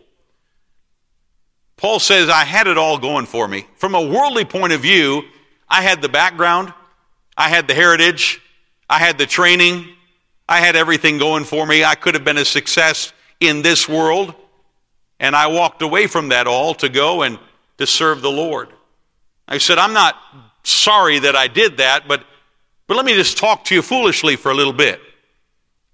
Paul 1.78 2.00
says, 2.00 2.28
I 2.28 2.44
had 2.44 2.66
it 2.66 2.76
all 2.76 2.98
going 2.98 3.24
for 3.24 3.48
me. 3.48 3.66
From 3.76 3.94
a 3.94 4.02
worldly 4.02 4.44
point 4.44 4.72
of 4.72 4.80
view, 4.80 5.22
I 5.68 5.80
had 5.80 6.02
the 6.02 6.08
background, 6.08 6.74
I 7.36 7.48
had 7.48 7.68
the 7.68 7.74
heritage, 7.74 8.40
I 8.90 8.98
had 8.98 9.16
the 9.16 9.26
training, 9.26 9.86
I 10.48 10.58
had 10.60 10.76
everything 10.76 11.18
going 11.18 11.44
for 11.44 11.64
me. 11.66 11.84
I 11.84 11.94
could 11.94 12.14
have 12.14 12.24
been 12.24 12.38
a 12.38 12.44
success 12.44 13.12
in 13.38 13.62
this 13.62 13.88
world. 13.88 14.34
And 15.20 15.36
I 15.36 15.46
walked 15.46 15.82
away 15.82 16.06
from 16.06 16.30
that 16.30 16.46
all 16.46 16.74
to 16.74 16.88
go 16.88 17.22
and 17.22 17.38
to 17.78 17.86
serve 17.86 18.22
the 18.22 18.30
Lord. 18.30 18.68
I 19.46 19.58
said, 19.58 19.78
I'm 19.78 19.92
not 19.92 20.16
sorry 20.64 21.18
that 21.20 21.36
I 21.36 21.48
did 21.48 21.78
that, 21.78 22.08
but, 22.08 22.24
but 22.86 22.96
let 22.96 23.06
me 23.06 23.14
just 23.14 23.38
talk 23.38 23.64
to 23.66 23.74
you 23.74 23.82
foolishly 23.82 24.36
for 24.36 24.50
a 24.50 24.54
little 24.54 24.72
bit. 24.72 25.00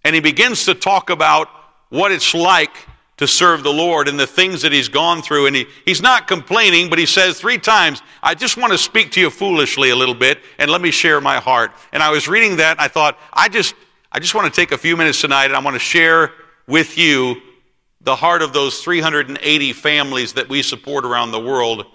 And 0.03 0.15
he 0.15 0.21
begins 0.21 0.65
to 0.67 0.75
talk 0.75 1.11
about 1.11 1.49
what 1.89 2.13
it's 2.13 2.35
like 2.35 2.75
to 3.17 3.29
serve 3.29 3.63
the 3.63 3.73
Lord 3.73 4.09
and 4.09 4.19
the 4.19 4.27
things 4.27 4.63
that 4.63 4.73
he's 4.73 4.89
gone 4.89 5.23
through. 5.23 5.47
And 5.47 5.55
he, 5.55 5.67
he's 5.85 6.03
not 6.03 6.27
complaining, 6.27 6.91
but 6.91 6.99
he 6.99 7.07
says 7.07 7.39
three 7.39 7.59
times, 7.59 8.03
I 8.23 8.35
just 8.35 8.57
want 8.57 8.73
to 8.73 8.79
speak 8.79 9.13
to 9.13 9.21
you 9.21 9.31
foolishly 9.31 9.91
a 9.91 9.97
little 9.97 10.15
bit 10.15 10.41
and 10.59 10.71
let 10.71 10.81
me 10.81 10.91
share 10.91 11.21
my 11.21 11.37
heart. 11.37 11.73
And 11.93 12.03
I 12.03 12.11
was 12.11 12.27
reading 12.27 12.57
that 12.57 12.73
and 12.73 12.81
I 12.81 12.89
thought, 12.89 13.19
I 13.33 13.49
just, 13.49 13.75
I 14.11 14.19
just 14.19 14.35
want 14.35 14.53
to 14.53 14.61
take 14.61 14.73
a 14.73 14.79
few 14.79 14.97
minutes 14.97 15.21
tonight 15.21 15.47
and 15.47 15.55
I 15.55 15.61
want 15.61 15.75
to 15.75 15.81
share 15.81 16.33
with 16.67 16.99
you 16.99 17.41
the 18.01 18.17
heart 18.17 18.43
of 18.43 18.53
those 18.53 18.81
380 18.81 19.73
families 19.73 20.33
that 20.35 20.49
we 20.49 20.63
support 20.63 21.05
around 21.05 21.31
the 21.31 21.41
world. 21.41 21.87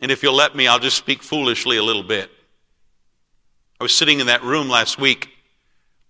And 0.00 0.10
if 0.10 0.22
you'll 0.22 0.34
let 0.34 0.56
me, 0.56 0.66
I'll 0.66 0.80
just 0.80 0.98
speak 0.98 1.22
foolishly 1.22 1.76
a 1.76 1.82
little 1.82 2.02
bit. 2.02 2.30
I 3.80 3.84
was 3.84 3.94
sitting 3.94 4.20
in 4.20 4.26
that 4.26 4.42
room 4.42 4.68
last 4.68 4.98
week 4.98 5.30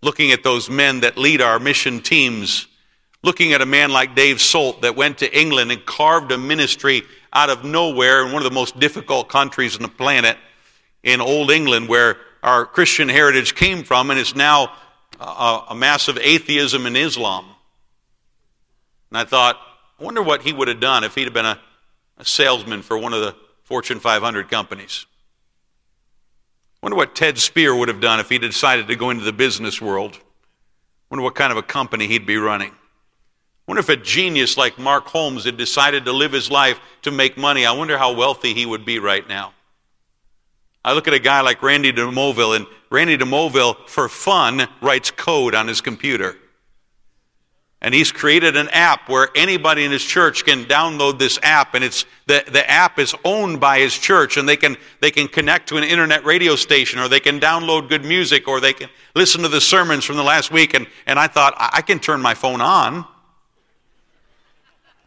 looking 0.03 0.33
at 0.33 0.43
those 0.43 0.69
men 0.69 1.01
that 1.01 1.17
lead 1.17 1.41
our 1.41 1.59
mission 1.59 2.01
teams 2.01 2.67
looking 3.25 3.55
at 3.55 3.63
a 3.63 3.67
man 3.67 3.91
like 3.91 4.15
Dave 4.15 4.41
Salt 4.41 4.83
that 4.83 4.95
went 4.95 5.19
to 5.19 5.39
England 5.39 5.73
and 5.73 5.85
carved 5.85 6.31
a 6.31 6.39
ministry 6.39 7.03
out 7.33 7.49
of 7.49 7.65
nowhere 7.65 8.25
in 8.25 8.33
one 8.33 8.43
of 8.43 8.49
the 8.49 8.55
most 8.55 8.79
difficult 8.79 9.29
countries 9.29 9.75
on 9.75 9.83
the 9.83 9.89
planet 9.89 10.37
in 11.03 11.21
Old 11.21 11.51
England 11.51 11.89
where 11.89 12.19
our 12.43 12.67
Christian 12.67 13.09
heritage 13.09 13.55
came 13.55 13.83
from, 13.83 14.11
and 14.11 14.21
it's 14.21 14.37
now 14.37 14.71
a, 15.19 15.63
a 15.71 15.75
massive 15.75 16.19
atheism 16.19 16.85
in 16.87 16.97
Islam. 16.97 17.47
And 19.11 19.19
I 19.19 19.25
thought, 19.25 19.59
I 19.99 20.05
wonder 20.05 20.23
what 20.23 20.43
he 20.43 20.53
would 20.53 20.69
have 20.69 20.81
done 20.81 21.03
if 21.03 21.15
he'd 21.15 21.25
have 21.25 21.33
been 21.33 21.47
a, 21.47 21.59
a 22.19 22.25
salesman 22.25 22.83
for 22.83 22.99
one 22.99 23.15
of 23.15 23.23
the 23.23 23.35
Fortune 23.63 24.01
500 24.01 24.51
companies. 24.51 25.07
I 26.83 26.87
wonder 26.87 26.97
what 26.97 27.15
Ted 27.15 27.39
Spear 27.39 27.75
would 27.75 27.89
have 27.89 28.03
done 28.03 28.21
if 28.21 28.29
he'd 28.29 28.43
decided 28.43 28.89
to 28.89 28.97
go 28.97 29.09
into 29.09 29.25
the 29.25 29.33
business 29.33 29.81
world. 29.81 30.17
I 30.17 30.21
wonder 31.09 31.23
what 31.23 31.35
kind 31.35 31.51
of 31.51 31.57
a 31.57 31.63
company 31.63 32.07
he'd 32.07 32.27
be 32.27 32.37
running. 32.37 32.73
I 33.67 33.71
wonder 33.71 33.81
if 33.81 33.89
a 33.89 33.97
genius 33.97 34.59
like 34.59 34.79
Mark 34.79 35.07
Holmes 35.07 35.45
had 35.45 35.57
decided 35.57 36.05
to 36.05 36.13
live 36.13 36.33
his 36.33 36.51
life 36.51 36.79
to 37.03 37.11
make 37.11 37.39
money. 37.39 37.65
I 37.65 37.73
wonder 37.73 37.97
how 37.97 38.13
wealthy 38.13 38.53
he 38.53 38.67
would 38.67 38.85
be 38.85 38.99
right 38.99 39.27
now. 39.27 39.55
I 40.85 40.93
look 40.93 41.09
at 41.09 41.15
a 41.15 41.19
guy 41.19 41.41
like 41.41 41.63
Randy 41.63 41.91
DeMoville, 41.91 42.57
and 42.57 42.67
Randy 42.91 43.17
DeMoville, 43.17 43.89
for 43.89 44.11
fun, 44.11 44.69
writes 44.83 45.11
code 45.11 45.55
on 45.55 45.67
his 45.67 45.81
computer. 45.81 46.37
And 47.81 47.95
he's 47.95 48.13
created 48.13 48.55
an 48.57 48.69
app 48.69 49.09
where 49.09 49.29
anybody 49.35 49.85
in 49.85 49.91
his 49.91 50.05
church 50.05 50.45
can 50.45 50.65
download 50.67 51.19
this 51.19 51.39
app, 51.43 51.75
and 51.75 51.83
it's 51.83 52.05
the, 52.27 52.45
the 52.47 52.69
app 52.71 52.99
is 52.99 53.15
owned 53.25 53.61
by 53.61 53.79
his 53.79 53.97
church, 53.97 54.37
and 54.37 54.47
they 54.47 54.57
can 54.57 54.77
they 55.01 55.11
can 55.11 55.27
connect 55.27 55.71
to 55.71 55.79
an 55.79 55.85
internet 55.85 56.25
radio 56.27 56.55
station, 56.55 56.99
or 56.99 57.09
they 57.09 57.21
can 57.21 57.41
download 57.41 57.89
good 57.89 58.05
music, 58.05 58.47
or 58.47 58.61
they 58.61 58.75
can 58.75 58.91
listen 59.15 59.41
to 59.41 59.49
the 59.49 59.63
sermons 59.63 60.05
from 60.05 60.17
the 60.17 60.23
last 60.23 60.51
week. 60.51 60.75
And, 60.75 60.87
and 61.07 61.19
I 61.19 61.29
thought, 61.29 61.55
I 61.57 61.81
can 61.81 61.99
turn 61.99 62.21
my 62.21 62.35
phone 62.35 62.61
on. 62.61 63.07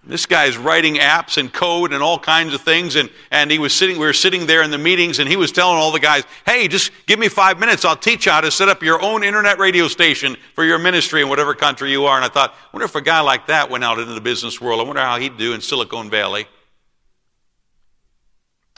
This 0.08 0.26
guy's 0.26 0.58
writing 0.58 0.96
apps 0.96 1.38
and 1.38 1.52
code 1.52 1.92
and 1.92 2.02
all 2.02 2.18
kinds 2.18 2.54
of 2.54 2.62
things. 2.62 2.96
And, 2.96 3.10
and 3.30 3.52
he 3.52 3.60
was 3.60 3.74
sitting, 3.74 4.00
we 4.00 4.06
were 4.06 4.14
sitting 4.14 4.46
there 4.46 4.64
in 4.64 4.72
the 4.72 4.78
meetings 4.78 5.20
and 5.20 5.28
he 5.28 5.36
was 5.36 5.52
telling 5.52 5.78
all 5.78 5.92
the 5.92 6.00
guys, 6.00 6.24
hey, 6.46 6.70
just 6.70 6.92
give 7.08 7.20
me 7.20 7.28
five 7.28 7.60
minutes. 7.60 7.84
I'll 7.84 7.98
teach 7.98 8.26
you 8.26 8.32
how 8.32 8.40
to 8.40 8.50
set 8.50 8.70
up 8.70 8.82
your 8.82 9.02
own 9.02 9.22
internet 9.22 9.60
radio 9.60 9.90
station 9.90 10.38
for 10.56 10.64
your 10.64 10.80
ministry 10.80 11.22
in 11.22 11.28
whatever 11.28 11.54
country 11.54 11.92
you 11.92 12.06
are. 12.06 12.16
And 12.16 12.24
I 12.24 12.30
thought, 12.30 12.52
I 12.52 12.70
wonder 12.72 12.86
if 12.86 12.96
a 12.96 13.02
guy 13.02 13.20
like 13.20 13.48
that 13.48 13.70
went 13.70 13.84
out 13.84 14.00
into 14.00 14.14
the 14.14 14.22
business 14.22 14.62
world. 14.62 14.80
I 14.80 14.84
wonder 14.84 15.02
how 15.02 15.20
he'd 15.20 15.38
do 15.38 15.54
in 15.54 15.60
Silicon 15.60 16.10
Valley. 16.10 16.48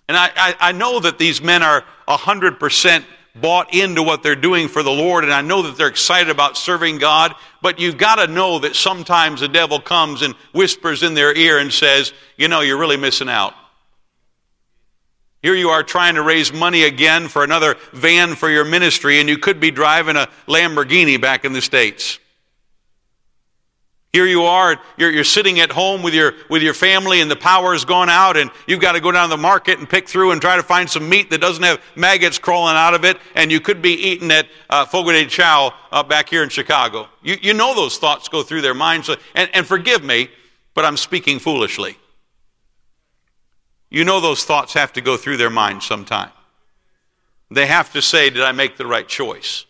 And 0.07 0.17
I, 0.17 0.31
I, 0.35 0.55
I 0.59 0.71
know 0.71 0.99
that 0.99 1.19
these 1.19 1.43
men 1.43 1.61
are 1.61 1.85
100% 2.07 3.05
bought 3.35 3.73
into 3.73 4.03
what 4.03 4.23
they're 4.23 4.35
doing 4.35 4.67
for 4.67 4.83
the 4.83 4.91
Lord, 4.91 5.23
and 5.23 5.33
I 5.33 5.41
know 5.41 5.61
that 5.63 5.77
they're 5.77 5.87
excited 5.87 6.29
about 6.29 6.57
serving 6.57 6.97
God, 6.97 7.35
but 7.61 7.79
you've 7.79 7.97
got 7.97 8.15
to 8.15 8.27
know 8.27 8.59
that 8.59 8.75
sometimes 8.75 9.41
the 9.41 9.47
devil 9.47 9.79
comes 9.79 10.21
and 10.21 10.33
whispers 10.53 11.03
in 11.03 11.13
their 11.13 11.35
ear 11.35 11.59
and 11.59 11.71
says, 11.71 12.13
You 12.37 12.47
know, 12.47 12.61
you're 12.61 12.79
really 12.79 12.97
missing 12.97 13.29
out. 13.29 13.53
Here 15.41 15.55
you 15.55 15.69
are 15.69 15.83
trying 15.83 16.15
to 16.15 16.21
raise 16.21 16.51
money 16.51 16.83
again 16.83 17.29
for 17.29 17.43
another 17.43 17.75
van 17.93 18.35
for 18.35 18.49
your 18.49 18.65
ministry, 18.65 19.19
and 19.19 19.29
you 19.29 19.37
could 19.37 19.59
be 19.59 19.71
driving 19.71 20.17
a 20.17 20.27
Lamborghini 20.47 21.19
back 21.19 21.45
in 21.45 21.53
the 21.53 21.61
States. 21.61 22.19
Here 24.11 24.25
you 24.25 24.43
are, 24.43 24.81
you're, 24.97 25.11
you're, 25.11 25.23
sitting 25.23 25.59
at 25.59 25.71
home 25.71 26.01
with 26.01 26.15
your, 26.15 26.33
with 26.49 26.63
your 26.63 26.73
family 26.73 27.21
and 27.21 27.29
the 27.29 27.35
power's 27.35 27.85
gone 27.85 28.09
out 28.09 28.37
and 28.37 28.49
you've 28.65 28.79
got 28.79 28.93
to 28.93 28.99
go 28.99 29.11
down 29.11 29.29
to 29.29 29.35
the 29.35 29.41
market 29.41 29.77
and 29.77 29.87
pick 29.87 30.09
through 30.09 30.31
and 30.31 30.41
try 30.41 30.55
to 30.55 30.63
find 30.63 30.89
some 30.89 31.07
meat 31.07 31.29
that 31.29 31.39
doesn't 31.39 31.61
have 31.61 31.79
maggots 31.95 32.39
crawling 32.39 32.75
out 32.75 32.95
of 32.95 33.05
it 33.05 33.17
and 33.35 33.51
you 33.51 33.59
could 33.59 33.83
be 33.83 33.91
eating 33.91 34.31
at 34.31 34.47
uh, 34.71 34.83
Fogo 34.83 35.11
de 35.11 35.27
uh, 35.39 36.03
back 36.03 36.27
here 36.27 36.41
in 36.41 36.49
Chicago. 36.49 37.07
You, 37.21 37.37
you 37.39 37.53
know 37.53 37.75
those 37.75 37.99
thoughts 37.99 38.27
go 38.29 38.41
through 38.41 38.61
their 38.61 38.73
minds. 38.73 39.11
And, 39.35 39.49
and 39.53 39.67
forgive 39.67 40.03
me, 40.03 40.29
but 40.73 40.85
I'm 40.85 40.97
speaking 40.97 41.37
foolishly. 41.37 41.95
You 43.91 44.05
know 44.05 44.19
those 44.21 44.43
thoughts 44.43 44.73
have 44.73 44.91
to 44.93 45.01
go 45.01 45.17
through 45.17 45.37
their 45.37 45.51
minds 45.51 45.85
sometime. 45.85 46.31
They 47.51 47.67
have 47.67 47.93
to 47.93 48.01
say, 48.01 48.31
did 48.31 48.41
I 48.41 48.53
make 48.53 48.77
the 48.77 48.87
right 48.87 49.07
choice? 49.07 49.65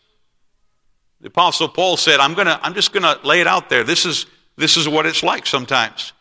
The 1.21 1.27
Apostle 1.27 1.67
Paul 1.67 1.97
said, 1.97 2.19
I'm, 2.19 2.33
gonna, 2.33 2.59
I'm 2.63 2.73
just 2.73 2.93
going 2.93 3.03
to 3.03 3.19
lay 3.27 3.41
it 3.41 3.47
out 3.47 3.69
there. 3.69 3.83
This 3.83 4.05
is, 4.05 4.25
this 4.55 4.77
is 4.77 4.87
what 4.87 5.05
it's 5.05 5.23
like 5.23 5.45
sometimes. 5.45 6.13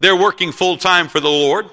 They're 0.00 0.16
working 0.16 0.52
full 0.52 0.76
time 0.76 1.08
for 1.08 1.20
the 1.20 1.28
Lord. 1.28 1.66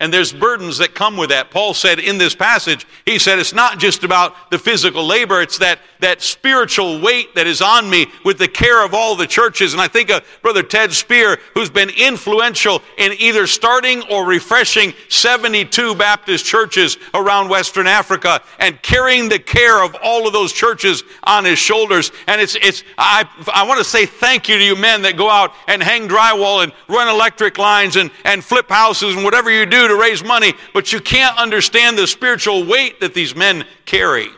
And 0.00 0.14
there's 0.14 0.32
burdens 0.32 0.78
that 0.78 0.94
come 0.94 1.16
with 1.16 1.30
that. 1.30 1.50
Paul 1.50 1.74
said 1.74 1.98
in 1.98 2.18
this 2.18 2.32
passage, 2.32 2.86
he 3.04 3.18
said, 3.18 3.40
it's 3.40 3.52
not 3.52 3.80
just 3.80 4.04
about 4.04 4.48
the 4.48 4.58
physical 4.58 5.04
labor, 5.04 5.42
it's 5.42 5.58
that, 5.58 5.80
that 5.98 6.22
spiritual 6.22 7.00
weight 7.00 7.34
that 7.34 7.48
is 7.48 7.60
on 7.60 7.90
me 7.90 8.06
with 8.24 8.38
the 8.38 8.46
care 8.46 8.84
of 8.84 8.94
all 8.94 9.16
the 9.16 9.26
churches. 9.26 9.72
And 9.72 9.82
I 9.82 9.88
think 9.88 10.10
of 10.10 10.22
Brother 10.40 10.62
Ted 10.62 10.92
Spear, 10.92 11.40
who's 11.52 11.68
been 11.68 11.90
influential 11.90 12.80
in 12.96 13.12
either 13.18 13.48
starting 13.48 14.04
or 14.08 14.24
refreshing 14.24 14.94
72 15.08 15.96
Baptist 15.96 16.44
churches 16.44 16.96
around 17.12 17.48
Western 17.48 17.88
Africa 17.88 18.40
and 18.60 18.80
carrying 18.82 19.28
the 19.28 19.40
care 19.40 19.82
of 19.82 19.96
all 20.00 20.28
of 20.28 20.32
those 20.32 20.52
churches 20.52 21.02
on 21.24 21.44
his 21.44 21.58
shoulders. 21.58 22.12
And 22.28 22.40
it's, 22.40 22.54
it's, 22.54 22.84
I, 22.98 23.28
I 23.52 23.66
want 23.66 23.78
to 23.78 23.84
say 23.84 24.06
thank 24.06 24.48
you 24.48 24.58
to 24.58 24.64
you 24.64 24.76
men 24.76 25.02
that 25.02 25.16
go 25.16 25.28
out 25.28 25.54
and 25.66 25.82
hang 25.82 26.06
drywall 26.06 26.62
and 26.62 26.72
run 26.86 27.08
electric 27.08 27.58
lines 27.58 27.96
and, 27.96 28.12
and 28.22 28.44
flip 28.44 28.68
houses 28.68 29.16
and 29.16 29.24
whatever 29.24 29.50
you 29.50 29.66
do 29.66 29.87
to 29.88 29.96
raise 29.96 30.22
money, 30.22 30.54
but 30.72 30.92
you 30.92 31.00
can't 31.00 31.36
understand 31.38 31.98
the 31.98 32.06
spiritual 32.06 32.64
weight 32.64 33.00
that 33.00 33.14
these 33.14 33.34
men 33.34 33.64
carry. 33.84 34.28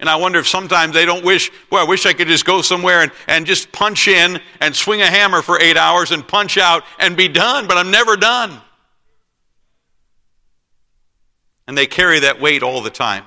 And 0.00 0.08
I 0.08 0.16
wonder 0.16 0.38
if 0.38 0.46
sometimes 0.46 0.94
they 0.94 1.04
don't 1.04 1.24
wish, 1.24 1.50
boy, 1.70 1.78
I 1.78 1.84
wish 1.84 2.06
I 2.06 2.12
could 2.12 2.28
just 2.28 2.44
go 2.44 2.62
somewhere 2.62 3.02
and, 3.02 3.12
and 3.26 3.46
just 3.46 3.72
punch 3.72 4.06
in 4.06 4.40
and 4.60 4.74
swing 4.74 5.02
a 5.02 5.06
hammer 5.06 5.42
for 5.42 5.60
eight 5.60 5.76
hours 5.76 6.12
and 6.12 6.26
punch 6.26 6.56
out 6.56 6.84
and 7.00 7.16
be 7.16 7.26
done, 7.26 7.66
but 7.66 7.76
I'm 7.76 7.90
never 7.90 8.16
done. 8.16 8.60
And 11.66 11.76
they 11.76 11.86
carry 11.86 12.20
that 12.20 12.40
weight 12.40 12.62
all 12.62 12.80
the 12.80 12.90
time. 12.90 13.24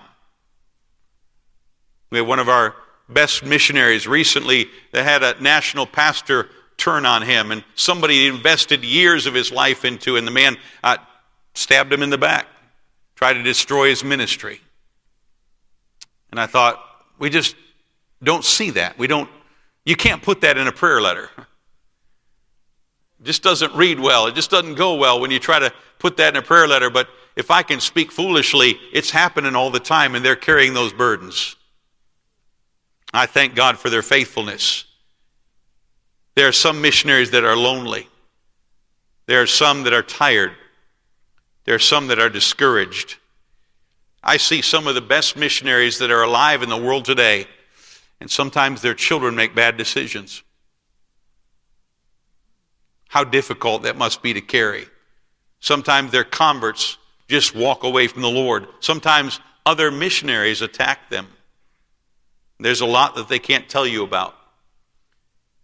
We 2.09 2.19
have 2.19 2.27
one 2.27 2.39
of 2.39 2.49
our 2.49 2.75
best 3.09 3.43
missionaries 3.43 4.07
recently 4.07 4.69
that 4.93 5.03
had 5.03 5.23
a 5.23 5.41
national 5.41 5.85
pastor 5.85 6.49
turn 6.81 7.05
on 7.05 7.21
him, 7.21 7.51
and 7.51 7.63
somebody 7.75 8.25
invested 8.25 8.83
years 8.83 9.27
of 9.27 9.35
his 9.35 9.51
life 9.51 9.85
into, 9.85 10.17
and 10.17 10.25
the 10.25 10.31
man 10.31 10.57
uh, 10.83 10.97
stabbed 11.53 11.93
him 11.93 12.01
in 12.01 12.09
the 12.09 12.17
back, 12.17 12.47
tried 13.15 13.33
to 13.33 13.43
destroy 13.43 13.89
his 13.89 14.03
ministry. 14.03 14.59
And 16.31 16.39
I 16.39 16.47
thought, 16.47 16.83
we 17.19 17.29
just 17.29 17.55
don't 18.23 18.43
see 18.43 18.71
that. 18.71 18.97
We 18.97 19.05
don't, 19.05 19.29
you 19.85 19.95
can't 19.95 20.23
put 20.23 20.41
that 20.41 20.57
in 20.57 20.67
a 20.67 20.71
prayer 20.71 20.99
letter. 20.99 21.29
It 21.37 23.25
just 23.25 23.43
doesn't 23.43 23.75
read 23.75 23.99
well. 23.99 24.25
It 24.25 24.33
just 24.33 24.49
doesn't 24.49 24.73
go 24.73 24.95
well 24.95 25.21
when 25.21 25.29
you 25.29 25.37
try 25.37 25.59
to 25.59 25.71
put 25.99 26.17
that 26.17 26.35
in 26.35 26.37
a 26.37 26.45
prayer 26.45 26.67
letter. 26.67 26.89
But 26.89 27.09
if 27.35 27.51
I 27.51 27.61
can 27.61 27.79
speak 27.79 28.11
foolishly, 28.11 28.79
it's 28.91 29.11
happening 29.11 29.55
all 29.55 29.69
the 29.69 29.79
time, 29.79 30.15
and 30.15 30.25
they're 30.25 30.35
carrying 30.35 30.73
those 30.73 30.93
burdens. 30.93 31.55
I 33.13 33.27
thank 33.27 33.53
God 33.53 33.77
for 33.77 33.91
their 33.91 34.01
faithfulness. 34.01 34.85
There 36.41 36.47
are 36.47 36.51
some 36.51 36.81
missionaries 36.81 37.29
that 37.29 37.43
are 37.43 37.55
lonely. 37.55 38.07
There 39.27 39.43
are 39.43 39.45
some 39.45 39.83
that 39.83 39.93
are 39.93 40.01
tired. 40.01 40.53
There 41.65 41.75
are 41.75 41.77
some 41.77 42.07
that 42.07 42.17
are 42.17 42.31
discouraged. 42.31 43.17
I 44.23 44.37
see 44.37 44.63
some 44.63 44.87
of 44.87 44.95
the 44.95 45.01
best 45.01 45.37
missionaries 45.37 45.99
that 45.99 46.09
are 46.09 46.23
alive 46.23 46.63
in 46.63 46.69
the 46.69 46.81
world 46.81 47.05
today, 47.05 47.45
and 48.19 48.27
sometimes 48.27 48.81
their 48.81 48.95
children 48.95 49.35
make 49.35 49.53
bad 49.53 49.77
decisions. 49.77 50.41
How 53.09 53.23
difficult 53.23 53.83
that 53.83 53.95
must 53.95 54.23
be 54.23 54.33
to 54.33 54.41
carry. 54.41 54.87
Sometimes 55.59 56.11
their 56.11 56.23
converts 56.23 56.97
just 57.27 57.53
walk 57.53 57.83
away 57.83 58.07
from 58.07 58.23
the 58.23 58.31
Lord. 58.31 58.67
Sometimes 58.79 59.39
other 59.63 59.91
missionaries 59.91 60.63
attack 60.63 61.11
them. 61.11 61.27
There's 62.59 62.81
a 62.81 62.87
lot 62.87 63.13
that 63.13 63.29
they 63.29 63.37
can't 63.37 63.69
tell 63.69 63.85
you 63.85 64.03
about. 64.03 64.33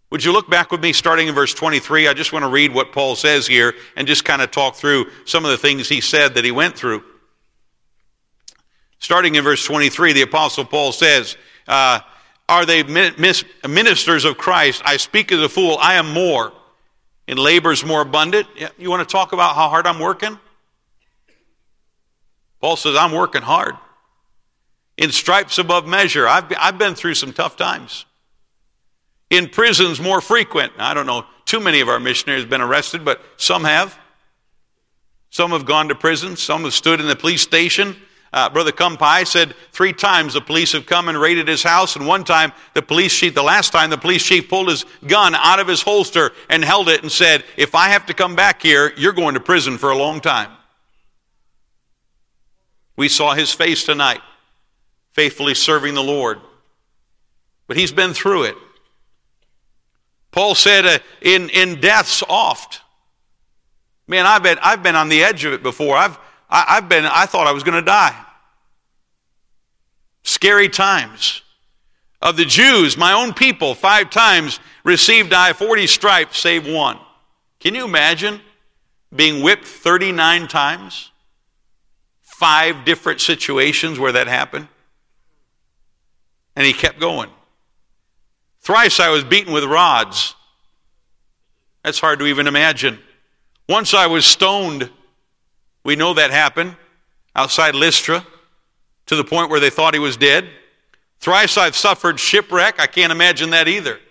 Would 0.09 0.23
you 0.23 0.31
look 0.31 0.49
back 0.49 0.71
with 0.71 0.81
me 0.81 0.93
starting 0.93 1.27
in 1.27 1.35
verse 1.35 1.53
23? 1.53 2.07
I 2.07 2.13
just 2.13 2.31
want 2.31 2.43
to 2.43 2.49
read 2.49 2.73
what 2.73 2.93
Paul 2.93 3.15
says 3.15 3.45
here 3.45 3.73
and 3.97 4.07
just 4.07 4.23
kind 4.23 4.41
of 4.41 4.51
talk 4.51 4.75
through 4.75 5.07
some 5.25 5.43
of 5.43 5.51
the 5.51 5.57
things 5.57 5.89
he 5.89 5.99
said 5.99 6.35
that 6.35 6.45
he 6.45 6.51
went 6.51 6.77
through. 6.77 7.03
Starting 8.99 9.35
in 9.35 9.43
verse 9.43 9.63
23, 9.65 10.13
the 10.13 10.21
Apostle 10.21 10.63
Paul 10.63 10.93
says, 10.93 11.35
uh, 11.67 11.99
Are 12.47 12.65
they 12.65 12.83
ministers 12.83 14.23
of 14.23 14.37
Christ? 14.37 14.81
I 14.85 14.95
speak 14.95 15.31
as 15.33 15.41
a 15.41 15.49
fool. 15.49 15.77
I 15.79 15.95
am 15.95 16.13
more. 16.13 16.53
In 17.27 17.37
labors 17.37 17.85
more 17.85 18.01
abundant. 18.01 18.47
You 18.77 18.89
want 18.89 19.07
to 19.07 19.11
talk 19.11 19.33
about 19.33 19.55
how 19.55 19.67
hard 19.67 19.85
I'm 19.85 19.99
working? 19.99 20.39
Paul 22.61 22.77
says, 22.77 22.95
I'm 22.95 23.11
working 23.11 23.41
hard. 23.41 23.75
In 24.95 25.11
stripes 25.11 25.57
above 25.57 25.85
measure. 25.85 26.25
I've, 26.25 26.45
I've 26.57 26.77
been 26.77 26.95
through 26.95 27.15
some 27.15 27.33
tough 27.33 27.57
times 27.57 28.05
in 29.29 29.49
prisons 29.49 29.99
more 29.99 30.21
frequent. 30.21 30.73
I 30.77 30.93
don't 30.93 31.05
know, 31.05 31.25
too 31.45 31.59
many 31.59 31.81
of 31.81 31.89
our 31.89 31.99
missionaries 31.99 32.43
have 32.43 32.49
been 32.49 32.61
arrested, 32.61 33.03
but 33.03 33.21
some 33.37 33.63
have. 33.63 33.97
Some 35.29 35.51
have 35.51 35.65
gone 35.65 35.89
to 35.89 35.95
prison, 35.95 36.35
some 36.35 36.63
have 36.63 36.73
stood 36.73 36.99
in 36.99 37.07
the 37.07 37.15
police 37.15 37.41
station. 37.41 37.95
Uh, 38.33 38.49
Brother 38.49 38.71
Kumpai 38.71 39.25
said 39.25 39.55
three 39.71 39.93
times 39.93 40.33
the 40.33 40.41
police 40.41 40.73
have 40.73 40.85
come 40.85 41.07
and 41.07 41.19
raided 41.19 41.47
his 41.47 41.63
house, 41.63 41.95
and 41.95 42.05
one 42.05 42.23
time 42.23 42.51
the 42.73 42.81
police 42.81 43.17
chief, 43.17 43.33
the 43.33 43.43
last 43.43 43.71
time 43.71 43.89
the 43.89 43.97
police 43.97 44.23
chief 44.23 44.49
pulled 44.49 44.69
his 44.69 44.85
gun 45.07 45.33
out 45.35 45.59
of 45.59 45.67
his 45.67 45.81
holster 45.81 46.31
and 46.49 46.63
held 46.63 46.89
it 46.89 47.01
and 47.01 47.11
said, 47.11 47.43
If 47.55 47.75
I 47.75 47.89
have 47.89 48.05
to 48.07 48.13
come 48.13 48.35
back 48.35 48.61
here, 48.61 48.93
you're 48.97 49.13
going 49.13 49.33
to 49.35 49.39
prison 49.39 49.77
for 49.77 49.91
a 49.91 49.97
long 49.97 50.19
time. 50.19 50.51
We 52.97 53.07
saw 53.07 53.33
his 53.33 53.53
face 53.53 53.83
tonight, 53.83 54.21
faithfully 55.13 55.53
serving 55.53 55.93
the 55.93 56.03
Lord. 56.03 56.39
But 57.67 57.77
he's 57.77 57.91
been 57.91 58.13
through 58.13 58.43
it. 58.43 58.55
Paul 60.37 60.53
said, 60.53 60.85
uh, 60.85 60.99
in, 61.19 61.49
in 61.49 61.79
death's 61.79 62.21
oft. 62.29 62.81
Man, 64.07 64.27
I've 64.27 64.43
been, 64.43 64.59
I've 64.61 64.83
been 64.83 64.95
on 64.95 65.09
the 65.09 65.23
edge 65.23 65.43
of 65.45 65.53
it 65.53 65.63
before. 65.63 65.97
I've, 65.97 66.15
I, 66.47 66.59
have 66.59 66.67
i 66.67 66.73
have 66.75 66.89
been, 66.89 67.05
I 67.05 67.25
thought 67.25 67.47
I 67.47 67.53
was 67.53 67.63
going 67.63 67.73
to 67.73 67.81
die. 67.81 68.15
Scary 70.21 70.69
times. 70.69 71.41
Of 72.21 72.37
the 72.37 72.45
Jews, 72.45 72.97
my 72.97 73.13
own 73.13 73.33
people, 73.33 73.73
five 73.73 74.11
times 74.11 74.59
received 74.83 75.33
I 75.33 75.53
40 75.53 75.87
stripes, 75.87 76.37
save 76.37 76.71
one. 76.71 76.99
Can 77.59 77.73
you 77.73 77.85
imagine 77.85 78.39
being 79.15 79.41
whipped 79.41 79.65
39 79.65 80.47
times? 80.47 81.09
Five 82.21 82.85
different 82.85 83.21
situations 83.21 83.97
where 83.97 84.11
that 84.11 84.27
happened. 84.27 84.67
And 86.55 86.63
he 86.63 86.73
kept 86.73 86.99
going. 86.99 87.31
Thrice 88.67 88.99
I 88.99 89.07
was 89.07 89.23
beaten 89.23 89.53
with 89.53 89.63
rods. 89.63 90.35
That's 91.85 92.01
hard 92.01 92.19
to 92.19 92.25
even 92.25 92.47
imagine. 92.47 92.99
Once 93.69 93.93
I 93.93 94.07
was 94.07 94.25
stoned. 94.25 94.89
We 95.85 95.95
know 95.95 96.13
that 96.15 96.31
happened 96.31 96.75
outside 97.33 97.75
Lystra 97.75 98.27
to 99.05 99.15
the 99.15 99.23
point 99.23 99.49
where 99.49 99.61
they 99.61 99.69
thought 99.69 99.93
he 99.93 100.01
was 100.01 100.17
dead. 100.17 100.49
Thrice 101.21 101.57
I've 101.57 101.77
suffered 101.77 102.19
shipwreck. 102.19 102.77
I 102.77 102.87
can't 102.87 103.13
imagine 103.13 103.51
that 103.51 103.69
either. 103.69 104.01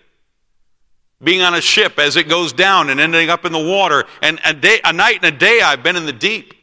Being 1.23 1.43
on 1.43 1.53
a 1.53 1.61
ship 1.61 1.99
as 1.99 2.15
it 2.15 2.27
goes 2.27 2.51
down 2.51 2.89
and 2.89 2.99
ending 2.99 3.29
up 3.29 3.45
in 3.45 3.51
the 3.51 3.63
water. 3.63 4.05
And 4.23 4.39
a, 4.43 4.55
day, 4.55 4.79
a 4.83 4.91
night 4.91 5.17
and 5.17 5.35
a 5.35 5.37
day 5.37 5.61
I've 5.61 5.83
been 5.83 5.95
in 5.95 6.07
the 6.07 6.11
deep. 6.11 6.55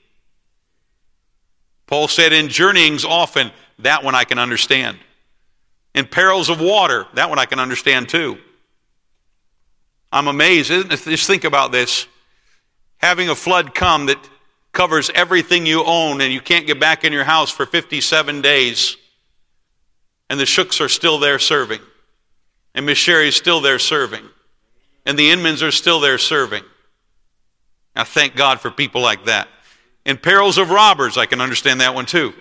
Paul 1.86 2.08
said, 2.08 2.32
in 2.32 2.48
journeyings 2.48 3.04
often, 3.04 3.52
that 3.78 4.02
one 4.02 4.16
I 4.16 4.24
can 4.24 4.40
understand. 4.40 4.98
In 5.94 6.06
perils 6.06 6.48
of 6.48 6.60
water, 6.60 7.06
that 7.14 7.30
one 7.30 7.38
I 7.38 7.46
can 7.46 7.60
understand 7.60 8.08
too. 8.08 8.38
I'm 10.10 10.28
amazed. 10.28 10.70
Just 10.70 11.26
think 11.26 11.44
about 11.44 11.72
this. 11.72 12.06
Having 12.98 13.28
a 13.28 13.34
flood 13.34 13.74
come 13.74 14.06
that 14.06 14.18
covers 14.72 15.10
everything 15.14 15.66
you 15.66 15.84
own 15.84 16.20
and 16.20 16.32
you 16.32 16.40
can't 16.40 16.66
get 16.66 16.80
back 16.80 17.04
in 17.04 17.12
your 17.12 17.24
house 17.24 17.50
for 17.50 17.66
57 17.66 18.40
days 18.40 18.96
and 20.30 20.40
the 20.40 20.46
Shooks 20.46 20.80
are 20.80 20.88
still 20.88 21.18
there 21.18 21.38
serving. 21.38 21.80
And 22.74 22.86
Miss 22.86 22.98
Sherry's 22.98 23.36
still 23.36 23.60
there 23.60 23.78
serving. 23.78 24.24
And 25.06 25.18
the 25.18 25.30
Inmans 25.30 25.62
are 25.66 25.70
still 25.70 26.00
there 26.00 26.18
serving. 26.18 26.64
I 27.94 28.04
thank 28.04 28.34
God 28.34 28.60
for 28.60 28.70
people 28.70 29.00
like 29.00 29.26
that. 29.26 29.48
In 30.04 30.16
perils 30.16 30.58
of 30.58 30.70
robbers, 30.70 31.16
I 31.16 31.26
can 31.26 31.40
understand 31.40 31.80
that 31.80 31.94
one 31.94 32.06
too. 32.06 32.34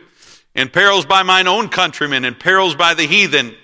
In 0.55 0.69
perils 0.69 1.05
by 1.05 1.23
mine 1.23 1.47
own 1.47 1.69
countrymen, 1.69 2.25
in 2.25 2.35
perils 2.35 2.75
by 2.75 2.93
the 2.93 3.03
heathen, 3.03 3.55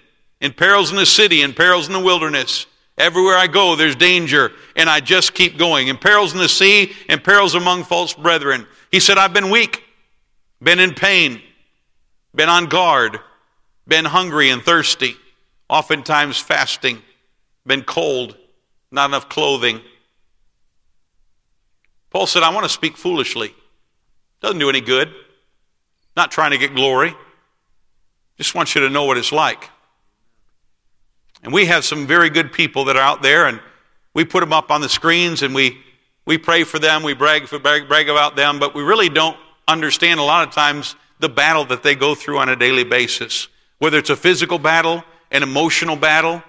in 0.41 0.53
perils 0.53 0.91
in 0.91 0.97
the 0.97 1.05
city, 1.05 1.41
in 1.41 1.53
perils 1.53 1.87
in 1.87 1.93
the 1.93 1.99
wilderness. 1.99 2.65
Everywhere 2.97 3.37
I 3.37 3.47
go, 3.47 3.75
there's 3.75 3.95
danger, 3.95 4.51
and 4.75 4.89
I 4.89 4.99
just 4.99 5.33
keep 5.33 5.57
going. 5.57 5.87
In 5.87 5.97
perils 5.97 6.33
in 6.33 6.39
the 6.39 6.49
sea, 6.49 6.91
in 7.07 7.19
perils 7.19 7.55
among 7.55 7.83
false 7.83 8.13
brethren. 8.13 8.67
He 8.91 8.99
said, 8.99 9.17
I've 9.17 9.33
been 9.33 9.49
weak, 9.49 9.83
been 10.61 10.79
in 10.79 10.93
pain, 10.93 11.41
been 12.35 12.49
on 12.49 12.65
guard, 12.65 13.19
been 13.87 14.05
hungry 14.05 14.49
and 14.49 14.61
thirsty, 14.61 15.15
oftentimes 15.69 16.37
fasting, 16.39 17.01
been 17.65 17.83
cold, 17.83 18.35
not 18.91 19.09
enough 19.09 19.29
clothing. 19.29 19.79
Paul 22.09 22.25
said, 22.25 22.43
I 22.43 22.49
want 22.49 22.65
to 22.65 22.69
speak 22.69 22.97
foolishly. 22.97 23.53
Doesn't 24.41 24.59
do 24.59 24.69
any 24.69 24.81
good. 24.81 25.13
Not 26.19 26.31
trying 26.31 26.51
to 26.51 26.57
get 26.57 26.75
glory. 26.75 27.15
Just 28.37 28.53
want 28.53 28.75
you 28.75 28.81
to 28.81 28.89
know 28.89 29.05
what 29.05 29.17
it's 29.17 29.31
like. 29.31 29.69
And 31.41 31.53
we 31.53 31.67
have 31.67 31.85
some 31.85 32.05
very 32.05 32.29
good 32.29 32.51
people 32.51 32.83
that 32.85 32.97
are 32.97 33.01
out 33.01 33.21
there, 33.21 33.45
and 33.45 33.61
we 34.13 34.25
put 34.25 34.41
them 34.41 34.51
up 34.51 34.69
on 34.69 34.81
the 34.81 34.89
screens 34.89 35.43
and 35.43 35.55
we, 35.55 35.77
we 36.25 36.37
pray 36.37 36.65
for 36.65 36.77
them, 36.77 37.03
we 37.03 37.13
brag, 37.13 37.47
for, 37.47 37.57
brag, 37.57 37.87
brag 37.87 38.09
about 38.09 38.35
them, 38.35 38.59
but 38.59 38.75
we 38.75 38.83
really 38.83 39.07
don't 39.07 39.37
understand 39.65 40.19
a 40.19 40.23
lot 40.23 40.45
of 40.45 40.53
times 40.53 40.97
the 41.21 41.29
battle 41.29 41.63
that 41.63 41.83
they 41.83 41.95
go 41.95 42.15
through 42.15 42.39
on 42.39 42.49
a 42.49 42.55
daily 42.57 42.83
basis 42.83 43.47
whether 43.77 43.97
it's 43.97 44.09
a 44.09 44.15
physical 44.15 44.59
battle, 44.59 45.05
an 45.31 45.41
emotional 45.41 45.95
battle. 45.95 46.43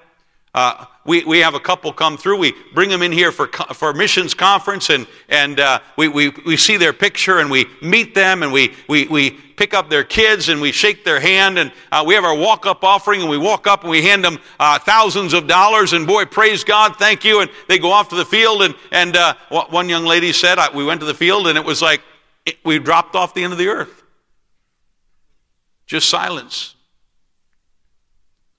Uh, 0.53 0.85
we, 1.05 1.25
we 1.25 1.39
have 1.39 1.55
a 1.55 1.61
couple 1.61 1.93
come 1.93 2.17
through. 2.17 2.39
We 2.39 2.55
bring 2.75 2.89
them 2.89 3.03
in 3.03 3.13
here 3.13 3.31
for, 3.31 3.47
for 3.47 3.95
missions 3.95 4.35
conference 4.35 4.91
and, 4.91 5.07
and 5.29 5.61
uh, 5.61 5.79
we, 5.97 6.09
we, 6.09 6.31
we 6.45 6.57
see 6.57 6.77
their 6.77 6.93
picture 6.93 7.39
and 7.39 7.51
we 7.51 7.67
meet 7.81 8.15
them 8.15 8.43
and 8.43 8.53
we, 8.53 8.75
we, 8.89 9.07
we 9.07 9.31
pick 9.31 9.75
up 9.75 9.89
their 9.89 10.03
kids 10.03 10.49
and 10.49 10.61
we 10.61 10.73
shake 10.73 11.05
their 11.05 11.21
hand 11.21 11.59
and 11.59 11.73
uh, 11.93 12.03
we 12.05 12.15
have 12.15 12.25
our 12.25 12.37
walk 12.37 12.67
up 12.67 12.83
offering 12.83 13.21
and 13.21 13.31
we 13.31 13.39
walk 13.39 13.69
up 13.69 13.83
and 13.83 13.91
we 13.91 14.03
hand 14.03 14.25
them 14.25 14.39
uh, 14.59 14.79
thousands 14.79 15.33
of 15.33 15.47
dollars 15.47 15.93
and 15.93 16.07
boy, 16.07 16.25
praise 16.25 16.65
God, 16.65 16.97
thank 16.97 17.25
you. 17.25 17.41
And 17.41 17.51
they 17.69 17.79
go 17.79 17.93
off 17.93 18.09
to 18.09 18.17
the 18.17 18.25
field 18.25 18.63
and, 18.63 18.75
and 18.91 19.17
uh, 19.17 19.35
one 19.71 19.89
young 19.89 20.05
lady 20.05 20.33
said, 20.33 20.59
we 20.75 20.85
went 20.85 21.01
to 21.01 21.07
the 21.07 21.15
field 21.15 21.47
and 21.47 21.57
it 21.57 21.65
was 21.65 21.81
like 21.81 22.03
it, 22.45 22.57
we 22.65 22.79
dropped 22.81 23.15
off 23.15 23.35
the 23.35 23.45
end 23.45 23.53
of 23.53 23.59
the 23.59 23.69
earth. 23.69 24.03
Just 25.87 26.09
silence. 26.09 26.75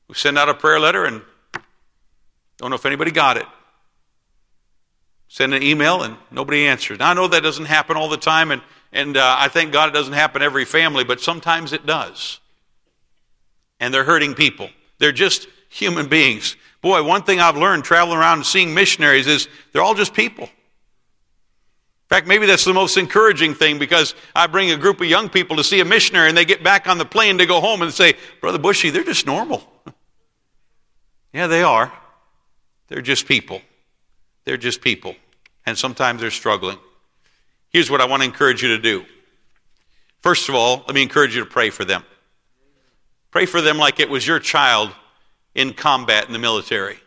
We 0.08 0.15
send 0.15 0.38
out 0.38 0.49
a 0.49 0.54
prayer 0.54 0.80
letter 0.80 1.06
and 1.06 1.21
don't 2.62 2.69
know 2.69 2.76
if 2.76 2.86
anybody 2.86 3.12
got 3.12 3.38
it. 3.38 3.45
Send 5.28 5.54
an 5.54 5.63
email 5.63 6.04
and 6.04 6.15
nobody 6.30 6.67
answers. 6.67 7.00
Now, 7.00 7.10
I 7.10 7.13
know 7.13 7.28
that 7.28 7.41
doesn't 7.41 7.65
happen 7.65 7.97
all 7.97 8.08
the 8.08 8.17
time, 8.17 8.52
and, 8.52 8.62
and 8.91 9.17
uh, 9.17 9.36
I 9.39 9.47
thank 9.47 9.74
God 9.74 9.89
it 9.89 9.93
doesn't 9.93 10.13
happen 10.13 10.41
every 10.41 10.65
family, 10.65 11.04
but 11.04 11.19
sometimes 11.19 11.74
it 11.74 11.86
does. 11.86 12.39
And 13.80 13.93
they're 13.93 14.04
hurting 14.04 14.36
people. 14.36 14.69
They're 15.00 15.12
just 15.12 15.47
human 15.69 16.08
beings. 16.08 16.56
Boy, 16.82 17.02
one 17.02 17.24
thing 17.24 17.39
I've 17.39 17.58
learned 17.58 17.84
traveling 17.84 18.17
around 18.17 18.39
and 18.39 18.45
seeing 18.45 18.74
missionaries 18.74 19.26
is 19.26 19.47
they're 19.71 19.82
all 19.82 19.95
just 19.95 20.13
people. 20.13 20.43
In 20.43 20.50
fact, 22.10 22.28
maybe 22.28 22.45
that's 22.45 22.65
the 22.65 22.74
most 22.74 22.97
encouraging 22.97 23.56
thing 23.56 23.80
because 23.80 24.13
I 24.36 24.45
bring 24.47 24.69
a 24.71 24.78
group 24.78 25.00
of 25.02 25.08
young 25.08 25.30
people 25.30 25.56
to 25.56 25.63
see 25.63 25.80
a 25.80 25.86
missionary 25.86 26.28
and 26.28 26.38
they 26.38 26.45
get 26.45 26.62
back 26.62 26.88
on 26.88 26.97
the 26.97 27.06
plane 27.06 27.38
to 27.38 27.45
go 27.45 27.62
home 27.62 27.82
and 27.82 27.91
say, 27.91 28.15
Brother 28.41 28.60
Bosje, 28.60 28.91
they're 28.91 29.04
just 29.04 29.26
normal. 29.26 29.63
Yeah, 31.34 31.47
they 31.47 31.63
are. 31.63 31.93
They're 32.91 33.01
just 33.01 33.25
people. 33.25 33.62
They're 34.43 34.58
just 34.58 34.82
people. 34.82 35.15
And 35.65 35.77
sometimes 35.77 36.19
they're 36.19 36.30
struggling. 36.30 36.77
Here's 37.69 37.89
what 37.89 38.01
I 38.01 38.06
want 38.06 38.21
to 38.21 38.25
encourage 38.25 38.62
you 38.62 38.67
to 38.75 38.80
do. 38.80 39.06
First 40.19 40.49
of 40.49 40.56
all, 40.56 40.84
let 40.88 40.93
me 40.93 41.01
encourage 41.01 41.34
you 41.34 41.41
to 41.41 41.49
pray 41.49 41.69
for 41.69 41.86
them. 41.86 42.04
Pray 43.32 43.45
for 43.45 43.62
them 43.62 43.77
like 43.77 44.01
it 44.01 44.10
was 44.10 44.27
your 44.27 44.39
child 44.39 44.91
in 45.56 45.71
combat 45.71 46.27
in 46.27 46.34
the 46.34 46.39
military. 46.39 46.99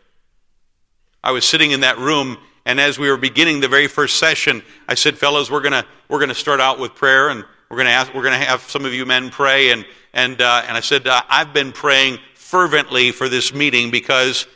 I 1.23 1.33
was 1.33 1.45
sitting 1.45 1.73
in 1.73 1.81
that 1.81 1.99
room, 1.99 2.39
and 2.65 2.81
as 2.81 2.99
we 2.99 3.11
were 3.11 3.19
beginning 3.19 3.61
the 3.61 3.69
very 3.69 3.87
first 3.87 4.17
session, 4.17 4.63
I 4.89 4.95
said, 4.95 5.19
"Fellows, 5.19 5.51
we're 5.51 5.61
gonna 5.61 5.85
we're 6.09 6.19
gonna 6.19 6.35
start 6.35 6.61
out 6.61 6.79
with 6.79 6.95
prayer, 6.95 7.29
and 7.29 7.45
we're 7.69 7.77
gonna 7.77 7.91
ask, 7.91 8.15
we're 8.15 8.25
gonna 8.25 8.39
have 8.39 8.63
some 8.63 8.87
of 8.87 8.95
you 8.95 9.05
men 9.05 9.29
pray." 9.29 9.71
And 9.71 9.85
and 10.15 10.41
uh, 10.41 10.65
and 10.67 10.79
I 10.79 10.81
said, 10.81 11.07
uh, 11.07 11.21
"I've 11.29 11.53
been 11.53 11.73
praying 11.73 12.21
fervently 12.35 13.11
for 13.11 13.29
this 13.29 13.53
meeting 13.53 13.91
because 13.91 14.47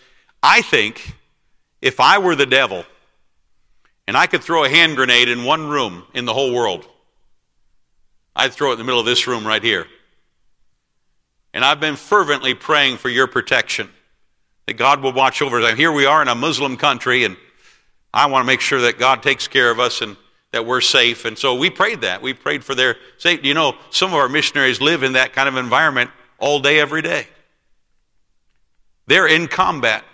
I 0.43 0.63
think 0.63 1.18
if 1.81 2.01
I 2.01 2.19
were 2.19 2.35
the 2.35 2.47
devil 2.47 2.85
and 4.07 4.17
I 4.17 4.27
could 4.27 4.43
throw 4.43 4.65
a 4.65 4.69
hand 4.69 4.97
grenade 4.97 5.29
in 5.29 5.45
one 5.45 5.69
room 5.69 6.05
in 6.15 6.25
the 6.25 6.35
whole 6.35 6.53
world, 6.53 6.87
I'd 8.35 8.53
throw 8.53 8.71
it 8.71 8.73
in 8.75 8.79
the 8.79 8.85
middle 8.85 9.01
of 9.01 9.07
this 9.07 9.27
room 9.27 9.47
right 9.47 9.63
here. 9.63 9.87
And 11.53 11.65
I've 11.65 11.81
been 11.81 11.97
fervently 11.97 12.55
praying 12.55 12.99
for 12.99 13.09
your 13.09 13.27
protection, 13.27 13.89
that 14.67 14.75
God 14.75 15.03
will 15.03 15.13
watch 15.13 15.43
over 15.43 15.61
us. 15.61 15.77
Here 15.77 15.91
we 15.91 16.07
are 16.07 16.23
in 16.23 16.29
a 16.29 16.35
Muslim 16.35 16.77
country, 16.77 17.25
and 17.25 17.37
I 18.13 18.27
want 18.27 18.43
to 18.43 18.47
make 18.47 18.61
sure 18.61 18.83
that 18.83 18.99
God 18.99 19.23
takes 19.23 19.49
care 19.49 19.71
of 19.71 19.81
us 19.81 20.01
and 20.01 20.17
that 20.53 20.67
we're 20.67 20.81
safe. 20.81 21.25
And 21.25 21.37
so 21.37 21.55
we 21.55 21.71
prayed 21.71 22.03
that. 22.03 22.23
We 22.23 22.33
prayed 22.33 22.65
for 22.65 22.75
their 22.75 22.97
safety. 23.17 23.49
You 23.49 23.55
know, 23.55 23.75
some 23.91 24.11
of 24.11 24.17
our 24.17 24.29
missionaries 24.29 24.81
live 24.81 25.03
in 25.03 25.15
that 25.15 25.33
kind 25.33 25.49
of 25.49 25.57
environment 25.57 26.11
all 26.39 26.61
day, 26.61 26.79
every 26.79 27.03
day. 27.03 27.27
They're 29.07 29.27
in 29.27 29.49
combat. 29.49 30.05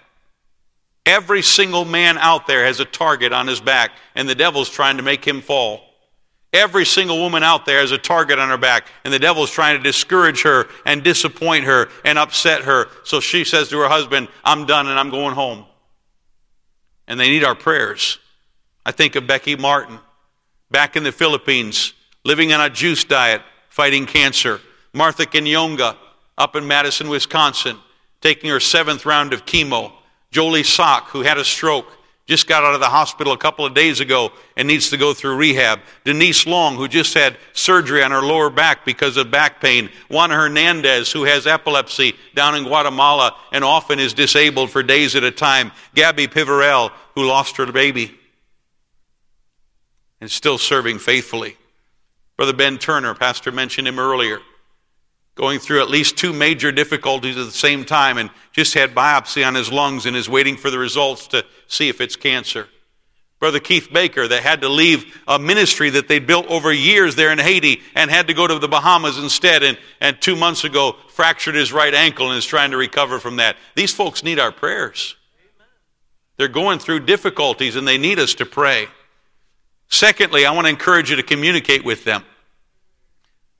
Every 1.07 1.43
single 1.43 1.85
man 1.85 2.17
out 2.17 2.47
there 2.47 2.65
has 2.65 2.81
a 2.81 2.85
target 2.85 3.33
on 3.33 3.47
his 3.47 3.61
back, 3.61 3.93
and 4.15 4.29
the 4.29 4.35
devil's 4.35 4.71
trying 4.71 4.97
to 4.97 5.03
make 5.03 5.25
him 5.25 5.43
fall. 5.43 5.83
Every 6.55 6.87
single 6.87 7.19
woman 7.19 7.43
out 7.43 7.67
there 7.67 7.81
has 7.81 7.91
a 7.91 7.99
target 7.99 8.39
on 8.39 8.49
her 8.49 8.57
back, 8.57 8.87
and 9.05 9.13
the 9.13 9.19
devil's 9.19 9.51
trying 9.51 9.77
to 9.77 9.83
discourage 9.83 10.43
her 10.43 10.69
and 10.87 11.03
disappoint 11.03 11.65
her 11.65 11.89
and 12.05 12.19
upset 12.19 12.63
her. 12.63 12.87
So 13.03 13.21
she 13.21 13.45
says 13.45 13.69
to 13.71 13.79
her 13.81 13.89
husband, 13.89 14.29
I'm 14.45 14.65
done 14.65 14.87
and 14.87 14.99
I'm 14.99 15.11
going 15.11 15.35
home. 15.35 15.67
And 17.09 17.19
they 17.19 17.29
need 17.29 17.45
our 17.45 17.57
prayers. 17.57 18.19
I 18.87 18.93
think 18.93 19.17
of 19.17 19.27
Becky 19.27 19.57
Martin, 19.57 19.99
back 20.71 20.97
in 20.97 21.03
the 21.03 21.13
Philippines, 21.13 21.93
living 22.25 22.53
on 22.53 22.61
a 22.61 22.71
juice 22.71 23.05
diet, 23.05 23.43
fighting 23.69 24.07
cancer. 24.07 24.61
Martha 24.93 25.27
Kenyonga, 25.27 25.97
up 26.39 26.55
in 26.55 26.67
Madison, 26.67 27.09
Wisconsin, 27.09 27.77
taking 28.21 28.49
her 28.49 28.61
seventh 28.61 29.05
round 29.05 29.33
of 29.33 29.45
chemo. 29.45 29.93
Jolie 30.35 30.65
Sock, 30.65 31.11
who 31.11 31.23
had 31.23 31.39
a 31.39 31.45
stroke, 31.45 31.87
just 32.27 32.49
got 32.49 32.65
out 32.65 32.75
of 32.75 32.81
the 32.81 32.89
hospital 32.89 33.33
a 33.33 33.39
couple 33.39 33.65
of 33.65 33.73
days 33.73 34.01
ago 34.01 34.33
and 34.57 34.67
needs 34.67 34.91
to 34.91 34.97
go 34.97 35.15
through 35.15 35.37
rehab. 35.37 35.79
Denise 36.03 36.45
Long, 36.45 36.75
who 36.75 36.89
just 36.89 37.15
had 37.15 37.37
surgery 37.53 38.03
on 38.03 38.11
her 38.11 38.21
lower 38.21 38.51
back 38.51 38.85
because 38.85 39.17
of 39.17 39.31
back 39.31 39.61
pain. 39.61 39.91
Juan 40.09 40.31
Hernandez, 40.31 41.13
who 41.13 41.23
has 41.23 41.47
epilepsy 41.47 42.15
down 42.35 42.57
in 42.57 42.65
Guatemala 42.65 43.37
and 43.53 43.63
often 43.63 44.01
is 44.01 44.13
disabled 44.13 44.71
for 44.71 44.83
days 44.83 45.15
at 45.15 45.23
a 45.23 45.31
time. 45.31 45.71
Gabby 45.95 46.27
Pivarel, 46.27 46.91
who 47.15 47.25
lost 47.25 47.57
her 47.59 47.71
baby 47.71 48.19
and 50.21 50.29
still 50.29 50.59
serving 50.59 50.99
faithfully. 50.99 51.57
Brother 52.37 52.55
Ben 52.55 52.79
Turner, 52.79 53.15
Pastor 53.15 53.53
mentioned 53.53 53.87
him 53.87 54.01
earlier 54.01 54.41
going 55.35 55.59
through 55.59 55.83
at 55.83 55.91
least 55.91 56.17
two 56.17 56.33
major 56.33 56.71
difficulties 56.71 57.37
at 57.37 57.47
the 57.47 57.53
same 57.53 57.85
time 57.85 58.19
and 58.19 58.31
just 58.53 58.75
had 58.75 58.95
biopsy 58.95 59.47
on 59.47 59.55
his 59.55 59.73
lungs 59.73 60.07
and 60.07 60.17
is 60.17 60.29
waiting 60.29 60.57
for 60.57 60.71
the 60.71 60.79
results 60.79 61.27
to 61.29 61.45
see 61.67 61.89
if 61.89 62.01
it's 62.01 62.17
cancer. 62.17 62.69
Brother 63.41 63.61
Keith 63.61 63.93
Baker, 63.93 64.27
that 64.27 64.43
had 64.43 64.63
to 64.63 64.69
leave 64.69 65.21
a 65.27 65.39
ministry 65.39 65.91
that 65.91 66.09
they'd 66.09 66.27
built 66.27 66.47
over 66.47 66.73
years 66.73 67.17
there 67.17 67.33
in 67.33 67.39
Haiti 67.39 67.83
and 67.95 68.11
had 68.11 68.29
to 68.29 68.35
go 68.35 68.47
to 68.47 68.59
the 68.59 68.69
Bahamas 68.69 69.19
instead, 69.19 69.63
and, 69.63 69.77
and 70.01 70.19
two 70.21 70.37
months 70.37 70.65
ago 70.65 70.97
fractured 71.09 71.55
his 71.55 71.73
right 71.73 71.93
ankle 71.93 72.31
and 72.31 72.39
is 72.39 72.47
trying 72.47 72.71
to 72.71 72.77
recover 72.77 73.19
from 73.19 73.37
that. 73.37 73.57
These 73.75 73.93
folks 73.93 74.23
need 74.23 74.39
our 74.39 74.53
prayers. 74.53 75.17
They're 76.37 76.49
going 76.49 76.79
through 76.79 77.01
difficulties 77.01 77.77
and 77.77 77.87
they 77.87 77.99
need 77.99 78.19
us 78.19 78.35
to 78.37 78.47
pray. 78.47 78.87
Secondly, 79.89 80.47
I 80.47 80.53
want 80.53 80.67
to 80.67 80.71
encourage 80.71 81.11
you 81.11 81.17
to 81.17 81.23
communicate 81.23 81.85
with 81.85 82.05
them. 82.05 82.25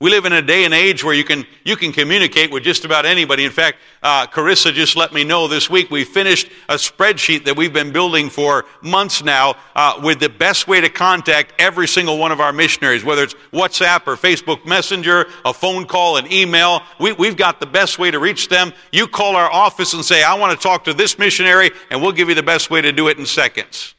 We 0.05 0.11
live 0.11 0.25
in 0.25 0.33
a 0.33 0.41
day 0.43 0.65
and 0.65 0.73
age 0.75 1.03
where 1.03 1.15
you 1.15 1.23
can, 1.23 1.47
you 1.63 1.75
can 1.75 1.91
communicate 1.91 2.51
with 2.51 2.61
just 2.61 2.85
about 2.85 3.07
anybody. 3.07 3.43
In 3.43 3.49
fact, 3.49 3.79
uh, 4.03 4.27
Carissa 4.27 4.71
just 4.71 4.95
let 4.95 5.11
me 5.13 5.23
know 5.23 5.47
this 5.47 5.67
week 5.67 5.89
we 5.89 6.03
finished 6.03 6.47
a 6.69 6.75
spreadsheet 6.75 7.45
that 7.45 7.57
we've 7.57 7.73
been 7.73 7.91
building 7.91 8.29
for 8.29 8.65
months 8.83 9.23
now 9.23 9.55
uh, 9.75 9.99
with 10.03 10.19
the 10.19 10.29
best 10.29 10.67
way 10.67 10.79
to 10.79 10.89
contact 10.89 11.53
every 11.57 11.87
single 11.87 12.19
one 12.19 12.31
of 12.31 12.39
our 12.39 12.53
missionaries, 12.53 13.03
whether 13.03 13.23
it's 13.23 13.33
WhatsApp 13.51 14.05
or 14.05 14.15
Facebook 14.15 14.63
Messenger, 14.63 15.25
a 15.43 15.51
phone 15.51 15.87
call, 15.87 16.17
an 16.17 16.31
email. 16.31 16.83
We, 16.99 17.13
we've 17.13 17.35
got 17.35 17.59
the 17.59 17.65
best 17.65 17.97
way 17.97 18.11
to 18.11 18.19
reach 18.19 18.47
them. 18.47 18.73
You 18.91 19.07
call 19.07 19.35
our 19.35 19.51
office 19.51 19.95
and 19.95 20.05
say, 20.05 20.21
I 20.21 20.35
want 20.35 20.51
to 20.55 20.63
talk 20.63 20.83
to 20.83 20.93
this 20.93 21.17
missionary, 21.17 21.71
and 21.89 21.99
we'll 21.99 22.11
give 22.11 22.29
you 22.29 22.35
the 22.35 22.43
best 22.43 22.69
way 22.69 22.79
to 22.79 22.91
do 22.91 23.07
it 23.07 23.17
in 23.17 23.25
seconds. 23.25 23.95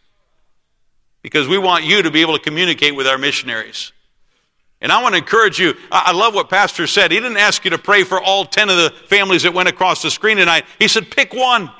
Because 1.22 1.48
we 1.48 1.58
want 1.58 1.82
you 1.82 2.02
to 2.02 2.12
be 2.12 2.20
able 2.20 2.38
to 2.38 2.44
communicate 2.44 2.94
with 2.94 3.08
our 3.08 3.18
missionaries. 3.18 3.90
And 4.86 4.92
I 4.92 5.02
want 5.02 5.14
to 5.14 5.18
encourage 5.18 5.58
you. 5.58 5.74
I 5.90 6.12
love 6.12 6.32
what 6.32 6.48
Pastor 6.48 6.86
said. 6.86 7.10
He 7.10 7.18
didn't 7.18 7.38
ask 7.38 7.64
you 7.64 7.72
to 7.72 7.76
pray 7.76 8.04
for 8.04 8.22
all 8.22 8.44
10 8.44 8.70
of 8.70 8.76
the 8.76 8.90
families 9.08 9.42
that 9.42 9.52
went 9.52 9.68
across 9.68 10.00
the 10.00 10.12
screen 10.12 10.36
tonight. 10.36 10.64
He 10.78 10.86
said, 10.86 11.10
pick 11.10 11.34
one. 11.34 11.72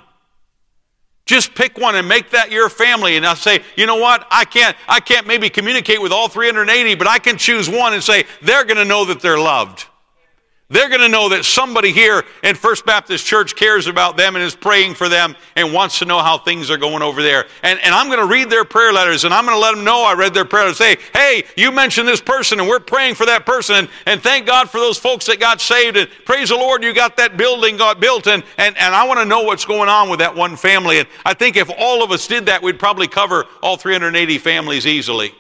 Just 1.25 1.55
pick 1.55 1.79
one 1.79 1.95
and 1.95 2.09
make 2.09 2.31
that 2.31 2.51
your 2.51 2.69
family. 2.69 3.17
And 3.17 3.25
I'll 3.25 3.37
say, 3.37 3.63
you 3.77 3.87
know 3.87 3.95
what? 3.95 4.27
I 4.29 4.45
can't, 4.45 4.77
I 4.89 4.99
can't 4.99 5.25
maybe 5.25 5.49
communicate 5.49 6.03
with 6.03 6.11
all 6.11 6.27
380, 6.27 6.97
but 6.97 7.07
I 7.07 7.21
can 7.21 7.39
choose 7.39 7.71
one 7.71 7.95
and 7.95 8.03
say, 8.03 8.25
they're 8.43 8.65
going 8.65 8.79
to 8.79 8.85
know 8.85 9.05
that 9.05 9.21
they're 9.21 9.39
loved. 9.39 9.85
They're 10.69 10.89
going 10.89 11.01
to 11.03 11.09
know 11.09 11.29
that 11.29 11.45
somebody 11.45 11.93
here 11.93 12.25
in 12.43 12.57
First 12.57 12.85
Baptist 12.85 13.25
Church 13.25 13.55
cares 13.55 13.87
about 13.87 14.17
them 14.17 14.35
and 14.35 14.45
is 14.45 14.57
praying 14.57 14.95
for 14.95 15.09
them 15.09 15.37
and 15.55 15.73
wants 15.73 16.01
to 16.01 16.07
know 16.07 16.19
how 16.19 16.39
things 16.39 16.73
are 16.73 16.77
going 16.77 17.03
over 17.03 17.23
there. 17.23 17.47
And, 17.63 17.79
and 17.85 17.95
I'm 17.95 18.09
going 18.09 18.19
to 18.19 18.27
read 18.27 18.51
their 18.51 18.65
prayer 18.65 18.93
letters 18.93 19.23
and 19.23 19.33
I'm 19.33 19.45
going 19.45 19.57
to 19.57 19.61
let 19.61 19.77
them 19.77 19.85
know 19.85 20.03
I 20.03 20.15
read 20.15 20.35
their 20.35 20.45
prayer 20.45 20.65
letters. 20.65 20.79
Say, 20.79 20.97
hey, 21.13 21.45
you 21.57 21.71
mentioned 21.71 22.09
this 22.09 22.21
person 22.21 22.59
and 22.59 22.69
we're 22.69 22.81
praying 22.81 23.15
for 23.15 23.27
that 23.27 23.47
person. 23.47 23.77
And, 23.77 23.89
and 24.07 24.21
thank 24.21 24.45
God 24.47 24.69
for 24.69 24.79
those 24.79 24.99
folks 24.99 25.27
that 25.27 25.39
got 25.39 25.61
saved. 25.61 25.97
And 25.97 26.11
praise 26.25 26.49
the 26.49 26.57
Lord, 26.57 26.83
you 26.83 26.93
got 26.93 27.17
that 27.19 27.37
building 27.37 27.77
got 27.77 28.01
built. 28.01 28.27
And, 28.27 28.43
and, 28.59 28.77
and 28.77 28.93
I 28.93 29.07
want 29.07 29.21
to 29.21 29.25
know 29.25 29.43
what's 29.43 29.65
going 29.65 29.89
on 29.89 30.09
with 30.09 30.19
that 30.19 30.35
one 30.35 30.57
family. 30.57 30.99
And 30.99 31.07
I 31.25 31.35
think 31.35 31.57
if 31.57 31.71
all 31.79 32.03
of 32.03 32.11
us 32.11 32.27
did 32.27 32.47
that, 32.47 32.61
we'd 32.61 32.81
probably 32.81 33.07
cover 33.07 33.45
all 33.63 33.77
380 33.77 34.39
families 34.39 34.85
easily. 34.85 35.33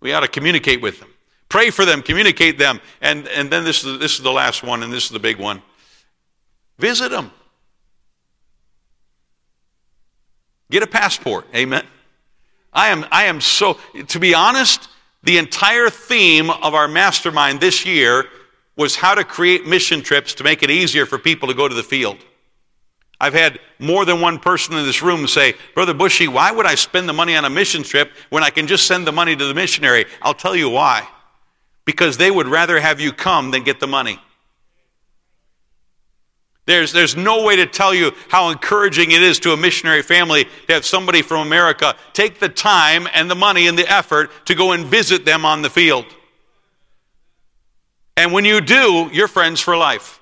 We 0.00 0.12
ought 0.12 0.20
to 0.20 0.28
communicate 0.28 0.82
with 0.82 0.98
them. 0.98 1.13
Pray 1.54 1.70
for 1.70 1.84
them, 1.84 2.02
communicate 2.02 2.58
them. 2.58 2.80
And, 3.00 3.28
and 3.28 3.48
then 3.48 3.62
this 3.62 3.84
is, 3.84 4.00
this 4.00 4.14
is 4.16 4.24
the 4.24 4.32
last 4.32 4.64
one, 4.64 4.82
and 4.82 4.92
this 4.92 5.04
is 5.04 5.10
the 5.10 5.20
big 5.20 5.38
one. 5.38 5.62
Visit 6.80 7.12
them. 7.12 7.30
Get 10.68 10.82
a 10.82 10.88
passport. 10.88 11.46
Amen. 11.54 11.86
I 12.72 12.88
am, 12.88 13.06
I 13.12 13.26
am 13.26 13.40
so, 13.40 13.78
to 14.08 14.18
be 14.18 14.34
honest, 14.34 14.88
the 15.22 15.38
entire 15.38 15.90
theme 15.90 16.50
of 16.50 16.74
our 16.74 16.88
mastermind 16.88 17.60
this 17.60 17.86
year 17.86 18.24
was 18.74 18.96
how 18.96 19.14
to 19.14 19.22
create 19.22 19.64
mission 19.64 20.02
trips 20.02 20.34
to 20.34 20.42
make 20.42 20.64
it 20.64 20.72
easier 20.72 21.06
for 21.06 21.18
people 21.18 21.46
to 21.46 21.54
go 21.54 21.68
to 21.68 21.74
the 21.76 21.84
field. 21.84 22.16
I've 23.20 23.32
had 23.32 23.60
more 23.78 24.04
than 24.04 24.20
one 24.20 24.40
person 24.40 24.74
in 24.74 24.84
this 24.84 25.02
room 25.02 25.28
say, 25.28 25.54
Brother 25.76 25.94
Bosje, 25.94 26.26
why 26.26 26.50
would 26.50 26.66
I 26.66 26.74
spend 26.74 27.08
the 27.08 27.12
money 27.12 27.36
on 27.36 27.44
a 27.44 27.50
mission 27.50 27.84
trip 27.84 28.10
when 28.30 28.42
I 28.42 28.50
can 28.50 28.66
just 28.66 28.88
send 28.88 29.06
the 29.06 29.12
money 29.12 29.36
to 29.36 29.44
the 29.44 29.54
missionary? 29.54 30.06
I'll 30.20 30.34
tell 30.34 30.56
you 30.56 30.68
why 30.68 31.06
because 31.84 32.16
they 32.16 32.30
would 32.30 32.48
rather 32.48 32.80
have 32.80 33.00
you 33.00 33.12
come 33.12 33.50
than 33.50 33.62
get 33.62 33.80
the 33.80 33.86
money. 33.86 34.18
There's, 36.66 36.92
there's 36.92 37.14
no 37.14 37.44
way 37.44 37.56
to 37.56 37.66
tell 37.66 37.92
you 37.92 38.12
how 38.28 38.48
encouraging 38.48 39.10
it 39.10 39.22
is 39.22 39.38
to 39.40 39.52
a 39.52 39.56
missionary 39.56 40.02
family 40.02 40.44
to 40.66 40.72
have 40.72 40.86
somebody 40.86 41.20
from 41.20 41.46
America 41.46 41.94
take 42.14 42.40
the 42.40 42.48
time 42.48 43.06
and 43.12 43.30
the 43.30 43.34
money 43.34 43.66
and 43.66 43.78
the 43.78 43.90
effort 43.92 44.30
to 44.46 44.54
go 44.54 44.72
and 44.72 44.86
visit 44.86 45.26
them 45.26 45.44
on 45.44 45.60
the 45.60 45.68
field. 45.68 46.06
And 48.16 48.32
when 48.32 48.44
you 48.44 48.60
do, 48.60 49.10
you're 49.12 49.28
friends 49.28 49.60
for 49.60 49.76
life. 49.76 50.20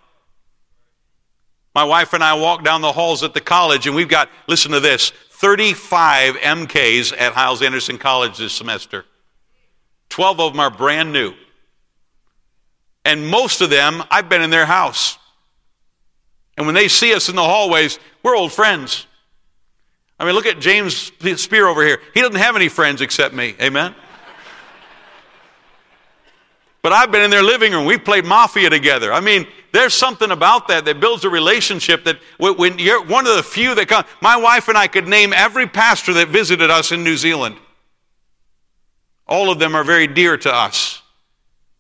My 1.75 1.85
wife 1.85 2.13
and 2.13 2.25
I 2.25 2.35
walk 2.35 2.65
down 2.65 2.81
the 2.81 2.93
halls 2.93 3.23
at 3.23 3.35
the 3.35 3.41
college, 3.41 3.87
and 3.87 3.95
we've 3.95 4.09
got, 4.09 4.29
listen 4.47 4.73
to 4.73 4.81
this, 4.81 5.11
35 5.31 6.35
MKs 6.37 7.15
at 7.19 7.33
Hyles 7.33 7.63
Anderson 7.63 7.99
College 7.99 8.39
this 8.39 8.53
semester. 8.53 9.05
12 10.11 10.41
of 10.41 10.53
them 10.53 10.61
are 10.61 10.71
brand 10.71 11.13
new. 11.13 11.35
And 13.05 13.27
most 13.27 13.61
of 13.61 13.71
them, 13.71 14.03
I've 14.11 14.29
been 14.29 14.43
in 14.43 14.51
their 14.51 14.67
house. 14.67 15.19
And 16.57 16.67
when 16.67 16.75
they 16.75 16.89
see 16.89 17.15
us 17.15 17.29
in 17.29 17.37
the 17.37 17.43
hallways, 17.43 17.99
we're 18.23 18.37
old 18.37 18.53
friends. 18.53 19.07
I 20.19 20.25
mean, 20.25 20.35
look 20.35 20.47
at 20.47 20.61
James 20.61 21.11
Spear 21.37 21.67
over 21.67 21.85
here. 21.85 22.01
He 22.15 22.21
doesn't 22.21 22.37
have 22.37 22.55
any 22.55 22.69
friends 22.69 23.01
except 23.01 23.35
me. 23.35 23.57
Amen? 23.61 23.95
but 26.83 26.93
I've 26.93 27.13
been 27.13 27.23
in 27.23 27.31
their 27.31 27.43
living 27.43 27.73
room. 27.73 27.87
We've 27.87 28.05
played 28.05 28.25
mafia 28.25 28.69
together. 28.69 29.13
I 29.13 29.21
mean, 29.21 29.47
there's 29.73 29.95
something 29.95 30.31
about 30.33 30.69
that 30.69 30.85
that 30.85 31.01
builds 31.01 31.25
a 31.25 31.31
relationship 31.31 32.05
that 32.05 32.19
when 32.39 32.79
you're 32.79 33.03
one 33.05 33.27
of 33.27 33.37
the 33.37 33.43
few 33.43 33.75
that 33.77 33.89
come, 33.89 34.05
my 34.21 34.37
wife 34.37 34.69
and 34.69 34.77
I 34.77 34.89
could 34.89 35.07
name 35.07 35.33
every 35.33 35.67
pastor 35.67 36.13
that 36.15 36.29
visited 36.29 36.71
us 36.71 36.91
in 36.91 37.05
New 37.05 37.17
Zealand. 37.17 37.57
All 39.29 39.51
of 39.51 39.61
them 39.61 39.77
are 39.77 39.85
very 39.85 40.09
dear 40.09 40.37
to 40.37 40.53
us 40.53 41.02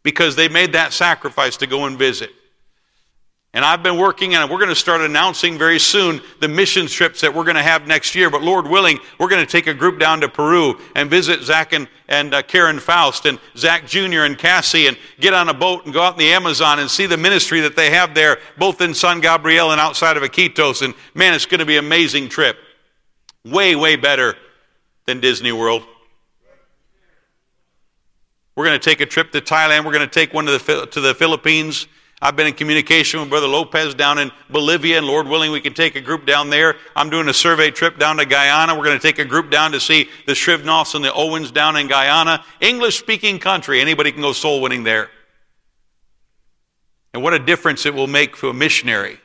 because 0.03 0.37
they 0.37 0.49
made 0.49 0.73
that 0.73 0.93
sacrifice 0.93 1.57
to 1.59 1.67
go 1.67 1.85
and 1.87 1.99
visit. 1.99 2.31
And 3.55 3.67
I've 3.67 3.83
been 3.83 3.99
working, 3.99 4.35
and 4.35 4.51
we're 4.51 4.59
going 4.59 4.71
to 4.71 4.75
start 4.75 5.03
announcing 5.03 5.59
very 5.59 5.79
soon 5.79 6.23
the 6.41 6.49
mission 6.49 6.87
trips 6.87 7.21
that 7.21 7.35
we're 7.35 7.45
going 7.45 7.57
to 7.57 7.63
have 7.63 7.87
next 7.87 8.15
year. 8.15 8.31
But 8.31 8.43
Lord 8.43 8.67
willing, 8.67 8.99
we're 9.19 9.29
going 9.29 9.45
to 9.45 9.51
take 9.51 9.67
a 9.67 9.75
group 9.75 10.01
down 10.01 10.23
to 10.23 10.29
Peru 10.29 10.81
and 10.97 11.11
visit 11.11 11.43
Zach 11.43 11.75
and, 11.75 11.87
and 12.09 12.33
uh, 12.33 12.43
Karen 12.43 12.79
Faust 12.79 13.27
and 13.27 13.39
Zach 13.55 13.87
Jr. 13.87 14.21
and 14.21 14.39
Cassie 14.39 14.87
and 14.87 14.97
get 15.21 15.35
on 15.35 15.51
a 15.51 15.55
boat 15.55 15.85
and 15.85 15.93
go 15.93 16.01
out 16.01 16.15
in 16.15 16.19
the 16.19 16.33
Amazon 16.33 16.79
and 16.79 16.91
see 16.91 17.05
the 17.05 17.19
ministry 17.19 17.61
that 17.61 17.77
they 17.77 17.91
have 17.91 18.15
there, 18.15 18.39
both 18.57 18.81
in 18.81 18.95
San 18.95 19.21
Gabriel 19.21 19.71
and 19.71 19.81
outside 19.81 20.17
of 20.17 20.23
Iquitos. 20.23 20.81
And 20.81 20.95
man, 21.15 21.35
it's 21.35 21.45
going 21.45 21.61
to 21.61 21.67
be 21.67 21.77
an 21.77 21.85
amazing 21.85 22.31
trip. 22.31 22.57
Way, 23.45 23.77
way 23.77 23.97
better 23.97 24.35
than 25.05 25.21
Disney 25.21 25.53
World. 25.53 25.85
We're 28.55 28.67
going 28.67 28.79
to 28.79 28.85
take 28.85 29.01
a 29.01 29.07
trip 29.07 29.33
to 29.33 29.41
Thailand. 29.41 29.85
We're 29.85 29.93
going 29.93 30.09
to 30.09 30.13
take 30.13 30.35
one 30.35 30.45
to 30.47 30.59
the, 30.59 30.87
to 30.93 31.01
the 31.01 31.15
Philippines. 31.15 31.87
I've 32.21 32.37
been 32.37 32.47
in 32.47 32.53
communication 32.53 33.19
with 33.19 33.31
Brother 33.31 33.49
Lopez 33.49 33.95
down 33.95 34.19
in 34.19 34.31
Bolivia, 34.49 34.99
and 34.99 35.07
Lord 35.07 35.27
willing, 35.27 35.51
we 35.51 35.61
can 35.61 35.75
take 35.75 35.97
a 35.97 36.01
group 36.01 36.25
down 36.25 36.51
there. 36.51 36.77
I'm 36.95 37.11
doing 37.11 37.29
a 37.29 37.35
survey 37.35 37.73
trip 37.73 37.99
down 37.99 38.19
to 38.19 38.25
Guyana. 38.25 38.77
We're 38.77 38.85
going 38.85 38.99
to 38.99 39.03
take 39.03 39.19
a 39.19 39.25
group 39.25 39.51
down 39.51 39.73
to 39.73 39.81
see 39.81 40.09
the 40.27 40.33
Shrivnoffs 40.33 40.95
and 40.95 41.05
the 41.05 41.13
Owens 41.13 41.51
down 41.51 41.77
in 41.77 41.89
Guyana. 41.89 42.45
English 42.61 42.99
speaking 42.99 43.41
country. 43.41 43.81
Anybody 43.81 44.13
can 44.13 44.21
go 44.21 44.33
soul 44.33 44.61
winning 44.61 44.85
there. 44.85 45.11
And 47.13 47.25
what 47.25 47.35
a 47.35 47.41
difference 47.41 47.87
it 47.87 47.95
will 47.95 48.07
make 48.07 48.37
for 48.37 48.51
a 48.51 48.55
missionary 48.55 49.19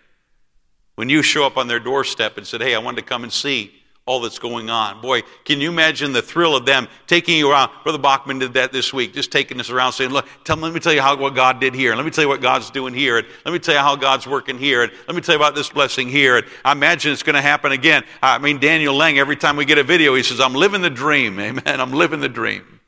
when 0.96 1.08
you 1.08 1.22
show 1.22 1.46
up 1.46 1.58
on 1.58 1.68
their 1.68 1.80
doorstep 1.80 2.38
and 2.38 2.48
said, 2.48 2.62
Hey, 2.62 2.74
I 2.74 2.80
wanted 2.80 3.02
to 3.02 3.08
come 3.08 3.24
and 3.24 3.32
see 3.32 3.77
all 4.08 4.22
that's 4.22 4.40
going 4.40 4.70
on. 4.70 5.02
Boy, 5.02 5.22
can 5.44 5.60
you 5.60 5.70
imagine 5.70 6.14
the 6.14 6.22
thrill 6.22 6.56
of 6.56 6.66
them 6.66 6.88
taking 7.06 7.38
you 7.38 7.52
around? 7.52 7.72
Brother 7.84 7.98
Bachman 7.98 8.40
did 8.40 8.54
that 8.54 8.72
this 8.72 8.94
week, 8.94 9.14
just 9.14 9.32
taking 9.32 9.60
us 9.60 9.70
around 9.70 9.92
saying, 9.92 10.12
Look, 10.12 10.26
tell, 10.46 10.56
let 10.56 10.74
me 10.74 10.80
tell 10.80 10.94
you 10.94 11.02
how, 11.02 11.16
what 11.18 11.36
God 11.36 11.60
did 11.60 11.76
here. 11.76 11.92
And 11.92 11.98
let 11.98 12.06
me 12.06 12.12
tell 12.12 12.24
you 12.24 12.30
what 12.30 12.42
God's 12.42 12.72
doing 12.72 12.94
here. 12.94 13.18
And 13.18 13.28
let 13.46 13.52
me 13.52 13.60
tell 13.60 13.76
you 13.76 13.82
how 13.82 13.98
God's 13.98 14.26
working 14.26 14.58
here. 14.58 14.84
And 14.84 14.92
let 15.08 15.16
me 15.16 15.22
tell 15.22 15.36
you 15.36 15.40
about 15.40 15.54
this 15.54 15.70
blessing 15.70 16.08
here. 16.08 16.38
And 16.38 16.48
I 16.64 16.72
imagine 16.72 17.12
it's 17.12 17.22
going 17.22 17.36
to 17.36 17.42
happen 17.42 17.74
again. 17.74 18.04
I 18.24 18.38
mean, 18.40 18.60
Daniel 18.60 18.96
Lang, 18.96 19.20
every 19.20 19.36
time 19.36 19.58
we 19.58 19.66
get 19.66 19.78
a 19.78 19.84
video, 19.84 20.16
he 20.16 20.24
says, 20.24 20.40
I'm 20.40 20.56
living 20.56 20.82
the 20.82 20.90
dream. 20.90 21.38
Amen. 21.40 21.64
I'm 21.68 21.92
living 21.92 22.22
the 22.22 22.30
dream. 22.30 22.80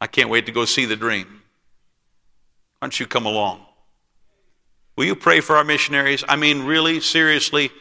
I 0.00 0.06
can't 0.06 0.30
wait 0.30 0.46
to 0.46 0.52
go 0.52 0.64
see 0.64 0.84
the 0.84 0.96
dream. 0.96 1.26
Why 2.78 2.86
don't 2.86 2.98
you 2.98 3.06
come 3.06 3.26
along? 3.26 3.66
Will 4.96 5.04
you 5.04 5.16
pray 5.16 5.40
for 5.40 5.56
our 5.56 5.64
missionaries? 5.64 6.22
I 6.28 6.36
mean, 6.36 6.62
really, 6.62 7.00
seriously, 7.00 7.72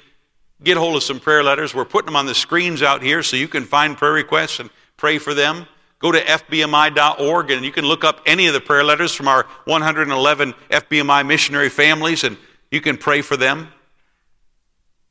get 0.64 0.78
hold 0.78 0.96
of 0.96 1.04
some 1.04 1.20
prayer 1.20 1.44
letters. 1.44 1.74
We're 1.74 1.86
putting 1.86 2.08
them 2.08 2.16
on 2.16 2.26
the 2.26 2.36
screens 2.36 2.82
out 2.82 3.02
here 3.02 3.24
so 3.24 3.36
you 3.36 3.48
can 3.48 3.64
find 3.64 3.98
prayer 3.98 4.14
requests 4.14 4.60
and 4.60 4.70
pray 4.98 5.18
for 5.18 5.34
them. 5.34 5.66
Go 6.00 6.12
to 6.12 6.20
fbmi.org 6.20 7.52
and 7.52 7.64
you 7.64 7.72
can 7.72 7.86
look 7.86 8.04
up 8.04 8.22
any 8.26 8.48
of 8.48 8.54
the 8.54 8.62
prayer 8.62 8.84
letters 8.84 9.14
from 9.14 9.28
our 9.28 9.46
111 9.66 10.54
FBMI 10.70 11.26
missionary 11.26 11.70
families 11.70 12.24
and 12.24 12.38
you 12.72 12.82
can 12.82 12.98
pray 12.98 13.22
for 13.22 13.38
them. 13.38 13.68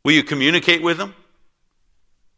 Will 0.05 0.13
you 0.13 0.25
communicate 0.25 0.83
with 0.83 0.99
them? 0.99 1.15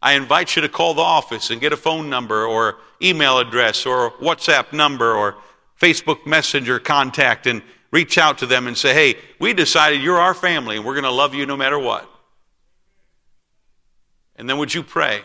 I 0.03 0.15
invite 0.15 0.57
you 0.57 0.63
to 0.63 0.69
call 0.69 0.95
the 0.95 1.03
office 1.03 1.51
and 1.51 1.61
get 1.61 1.73
a 1.73 1.77
phone 1.77 2.11
number 2.11 2.45
or 2.45 2.79
email 3.01 3.39
address 3.39 3.87
or 3.87 4.11
WhatsApp 4.13 4.73
number 4.73 5.15
or 5.15 5.37
Facebook 5.81 6.27
Messenger 6.27 6.81
contact 6.81 7.47
and 7.47 7.63
reach 7.93 8.19
out 8.19 8.39
to 8.39 8.47
them 8.47 8.67
and 8.67 8.77
say, 8.77 8.93
hey, 8.93 9.21
we 9.39 9.55
decided 9.55 10.03
you're 10.03 10.19
our 10.19 10.35
family 10.35 10.77
and 10.77 10.85
we're 10.85 10.95
going 10.95 11.05
to 11.05 11.11
love 11.11 11.35
you 11.35 11.47
no 11.47 11.57
matter 11.57 11.79
what. 11.79 12.12
And 14.43 14.51
then 14.51 14.59
would 14.59 14.75
you 14.75 14.83
pray? 14.83 15.23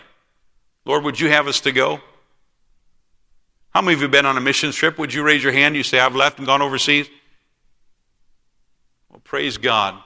Lord, 0.86 1.04
would 1.04 1.20
you 1.20 1.28
have 1.30 1.48
us 1.48 1.62
to 1.62 1.72
go? 1.72 2.00
How 3.72 3.82
many 3.82 3.96
of 3.96 4.00
you 4.02 4.04
have 4.04 4.12
been 4.12 4.28
on 4.28 4.38
a 4.38 4.42
mission 4.42 4.72
trip? 4.72 5.00
Would 5.00 5.12
you 5.12 5.24
raise 5.24 5.44
your 5.44 5.54
hand? 5.54 5.76
You 5.76 5.82
say, 5.82 6.00
I've 6.00 6.16
left 6.16 6.38
and 6.38 6.46
gone 6.46 6.62
overseas? 6.62 7.10
Well, 9.10 9.20
praise 9.24 9.58
God. 9.58 10.00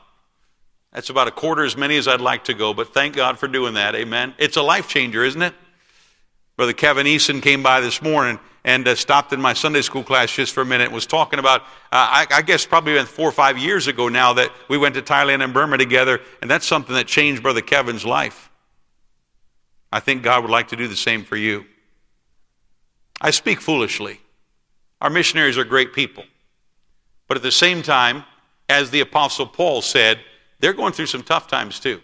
That's 0.94 1.10
about 1.10 1.28
a 1.28 1.32
quarter 1.32 1.66
as 1.66 1.76
many 1.76 1.98
as 1.98 2.08
I'd 2.08 2.22
like 2.22 2.46
to 2.46 2.54
go, 2.54 2.74
but 2.74 2.94
thank 2.94 3.14
God 3.14 3.38
for 3.38 3.50
doing 3.50 3.74
that. 3.74 3.96
Amen. 3.96 4.34
It's 4.38 4.56
a 4.56 4.62
life 4.62 4.88
changer, 4.88 5.26
isn't 5.26 5.42
it? 5.42 5.56
Brother 6.56 6.72
Kevin 6.72 7.06
Eason 7.06 7.42
came 7.42 7.62
by 7.62 7.82
this 7.82 8.02
morning 8.02 8.40
and 8.64 8.88
uh, 8.88 8.96
stopped 8.96 9.34
in 9.34 9.42
my 9.42 9.52
Sunday 9.52 9.82
school 9.82 10.06
class 10.06 10.34
just 10.34 10.54
for 10.54 10.62
a 10.62 10.66
minute. 10.66 10.90
Was 10.90 11.06
talking 11.06 11.40
about, 11.40 11.64
uh, 11.64 11.66
I, 11.92 12.28
I, 12.32 12.42
guess, 12.44 12.66
probably 12.66 12.94
been 12.94 13.06
four 13.08 13.28
or 13.28 13.34
five 13.34 13.58
years 13.58 13.88
ago 13.88 14.08
now 14.08 14.32
that 14.32 14.54
we 14.70 14.78
went 14.78 14.96
to 14.96 15.02
Thailand 15.02 15.44
and 15.44 15.54
Burma 15.54 15.78
together, 15.78 16.22
and 16.42 16.50
that's 16.50 16.66
something 16.66 16.96
that 16.96 17.08
changed 17.08 17.44
Brother 17.44 17.60
Kevin's 17.60 18.06
life. 18.06 18.48
I 19.92 20.00
think 20.00 20.24
God 20.24 20.44
would 20.44 20.52
like 20.52 20.70
to 20.70 20.76
do 20.76 20.88
the 20.88 20.96
same 20.96 21.24
for 21.24 21.36
you. 21.36 21.66
I 23.20 23.32
speak 23.32 23.62
foolishly. 23.62 24.20
Our 25.02 25.10
missionaries 25.10 25.58
are 25.58 25.64
great 25.64 25.94
people, 25.94 26.24
but 27.28 27.38
at 27.38 27.44
the 27.44 27.52
same 27.52 27.82
time, 27.82 28.24
as 28.70 28.90
the 28.90 29.02
Apostle 29.02 29.48
Paul 29.48 29.82
said, 29.82 30.20
they're 30.60 30.74
going 30.74 30.94
through 30.94 31.08
some 31.08 31.24
tough 31.24 31.48
times 31.48 31.80
too. 31.80 32.00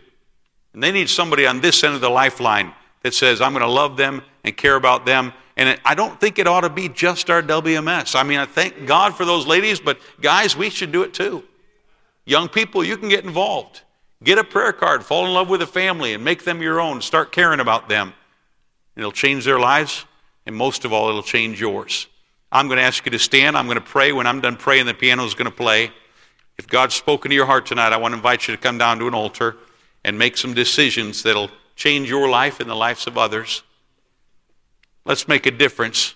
And 0.73 0.83
they 0.83 0.91
need 0.91 1.09
somebody 1.09 1.45
on 1.45 1.61
this 1.61 1.83
end 1.83 1.95
of 1.95 2.01
the 2.01 2.09
lifeline 2.09 2.73
that 3.03 3.13
says, 3.13 3.39
I'm 3.39 3.53
going 3.53 3.63
to 3.63 3.71
love 3.71 3.97
them 3.97 4.21
and 4.43 4.55
care 4.55 4.75
about 4.75 5.05
them. 5.05 5.33
And 5.55 5.79
I 5.85 5.95
don't 5.95 6.19
think 6.19 6.37
it 6.37 6.47
ought 6.47 6.61
to 6.61 6.69
be 6.69 6.89
just 6.89 7.29
our 7.29 7.41
WMS. 7.41 8.15
I 8.15 8.23
mean, 8.23 8.37
I 8.37 8.45
thank 8.45 8.85
God 8.85 9.15
for 9.15 9.25
those 9.25 9.47
ladies, 9.47 9.79
but 9.79 9.99
guys, 10.21 10.55
we 10.55 10.69
should 10.69 10.91
do 10.91 11.03
it 11.03 11.13
too. 11.13 11.43
Young 12.25 12.49
people, 12.49 12.83
you 12.83 12.97
can 12.97 13.09
get 13.09 13.23
involved. 13.23 13.81
Get 14.23 14.39
a 14.39 14.43
prayer 14.43 14.73
card, 14.73 15.03
fall 15.03 15.25
in 15.25 15.33
love 15.33 15.49
with 15.49 15.61
a 15.61 15.67
family, 15.67 16.13
and 16.13 16.23
make 16.23 16.43
them 16.43 16.61
your 16.61 16.79
own. 16.79 17.01
Start 17.01 17.31
caring 17.31 17.59
about 17.59 17.87
them. 17.87 18.13
It'll 18.95 19.11
change 19.11 19.45
their 19.45 19.59
lives, 19.59 20.05
and 20.45 20.55
most 20.55 20.85
of 20.85 20.93
all, 20.93 21.09
it'll 21.09 21.21
change 21.21 21.61
yours. 21.61 22.07
I'm 22.51 22.67
going 22.67 22.77
to 22.77 22.83
ask 22.83 23.05
you 23.05 23.11
to 23.11 23.19
stand. 23.19 23.55
I'm 23.55 23.65
going 23.65 23.77
to 23.77 23.81
pray. 23.81 24.11
When 24.11 24.25
I'm 24.25 24.41
done 24.41 24.55
praying, 24.55 24.87
the 24.87 24.93
piano 24.93 25.23
is 25.25 25.35
going 25.35 25.49
to 25.49 25.55
play. 25.55 25.91
If 26.57 26.67
God's 26.67 26.95
spoken 26.95 27.29
to 27.29 27.35
your 27.35 27.45
heart 27.45 27.67
tonight, 27.67 27.93
I 27.93 27.97
want 27.97 28.13
to 28.13 28.15
invite 28.17 28.47
you 28.47 28.55
to 28.55 28.61
come 28.61 28.79
down 28.79 28.97
to 28.99 29.07
an 29.07 29.13
altar 29.13 29.57
and 30.03 30.17
make 30.17 30.37
some 30.37 30.53
decisions 30.53 31.21
that'll 31.21 31.51
change 31.75 32.09
your 32.09 32.27
life 32.27 32.59
and 32.59 32.69
the 32.69 32.75
lives 32.75 33.05
of 33.05 33.17
others. 33.17 33.61
Let's 35.05 35.27
make 35.27 35.45
a 35.45 35.51
difference 35.51 36.15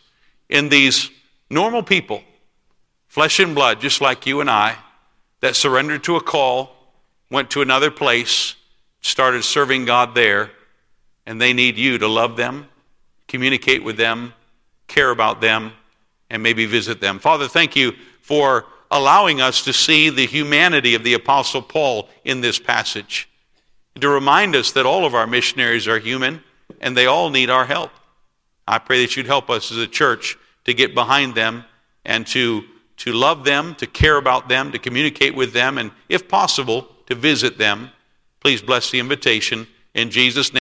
in 0.50 0.70
these 0.70 1.12
normal 1.50 1.84
people, 1.84 2.24
flesh 3.08 3.40
and 3.40 3.54
blood, 3.54 3.80
just 3.80 4.02
like 4.02 4.26
you 4.26 4.42
and 4.42 4.50
I, 4.50 4.78
that 5.42 5.56
surrendered 5.56 6.04
to 6.06 6.16
a 6.16 6.22
call, 6.22 6.76
went 7.32 7.50
to 7.50 7.62
another 7.62 7.89
place, 7.89 8.56
started 9.02 9.44
serving 9.44 9.86
God 9.86 10.13
there, 10.13 10.52
and 11.26 11.41
they 11.41 11.54
need 11.54 11.78
you 11.78 11.98
to 11.98 12.08
love 12.08 12.36
them, 12.36 12.67
communicate 13.28 13.84
with 13.84 13.98
them, 13.98 14.34
care 14.88 15.10
about 15.10 15.41
them, 15.41 15.72
and 16.30 16.44
maybe 16.44 16.65
visit 16.65 17.02
them. 17.02 17.17
Father, 17.17 17.48
thank 17.48 17.76
you 17.76 17.94
for 18.22 18.65
allowing 18.91 19.39
us 19.39 19.63
to 19.63 19.72
see 19.72 20.10
the 20.10 20.26
humanity 20.26 20.94
of 20.94 21.04
the 21.04 21.13
Apostle 21.13 21.62
Paul 21.62 22.10
in 22.26 22.41
this 22.41 22.60
passage. 22.60 23.30
To 24.00 24.10
remind 24.10 24.56
us 24.56 24.72
that 24.74 24.86
all 24.86 25.06
of 25.06 25.15
our 25.15 25.28
missionaries 25.28 25.88
are 25.88 26.00
human 26.00 26.44
and 26.82 26.96
they 26.96 27.06
all 27.06 27.30
need 27.30 27.50
our 27.50 27.65
help. 27.65 27.91
I 28.67 28.80
pray 28.80 29.02
that 29.02 29.15
you'd 29.15 29.26
help 29.26 29.50
us 29.50 29.72
as 29.72 29.78
a 29.78 29.88
church 29.88 30.38
to 30.65 30.74
get 30.74 30.94
behind 30.94 31.36
them 31.36 31.63
and 32.06 32.28
to, 32.28 32.63
to 32.98 33.13
love 33.13 33.44
them, 33.46 33.76
to 33.76 33.88
care 33.88 34.17
about 34.17 34.50
them, 34.50 34.72
to 34.72 34.80
communicate 34.80 35.36
with 35.36 35.54
them, 35.54 35.78
and 35.78 35.91
if 36.10 36.28
possible, 36.28 36.88
to 37.12 37.15
visit 37.15 37.58
them. 37.58 37.91
Please 38.39 38.62
bless 38.62 38.89
the 38.89 39.00
invitation 39.00 39.67
in 39.93 40.10
Jesus' 40.10 40.54
name. 40.54 40.61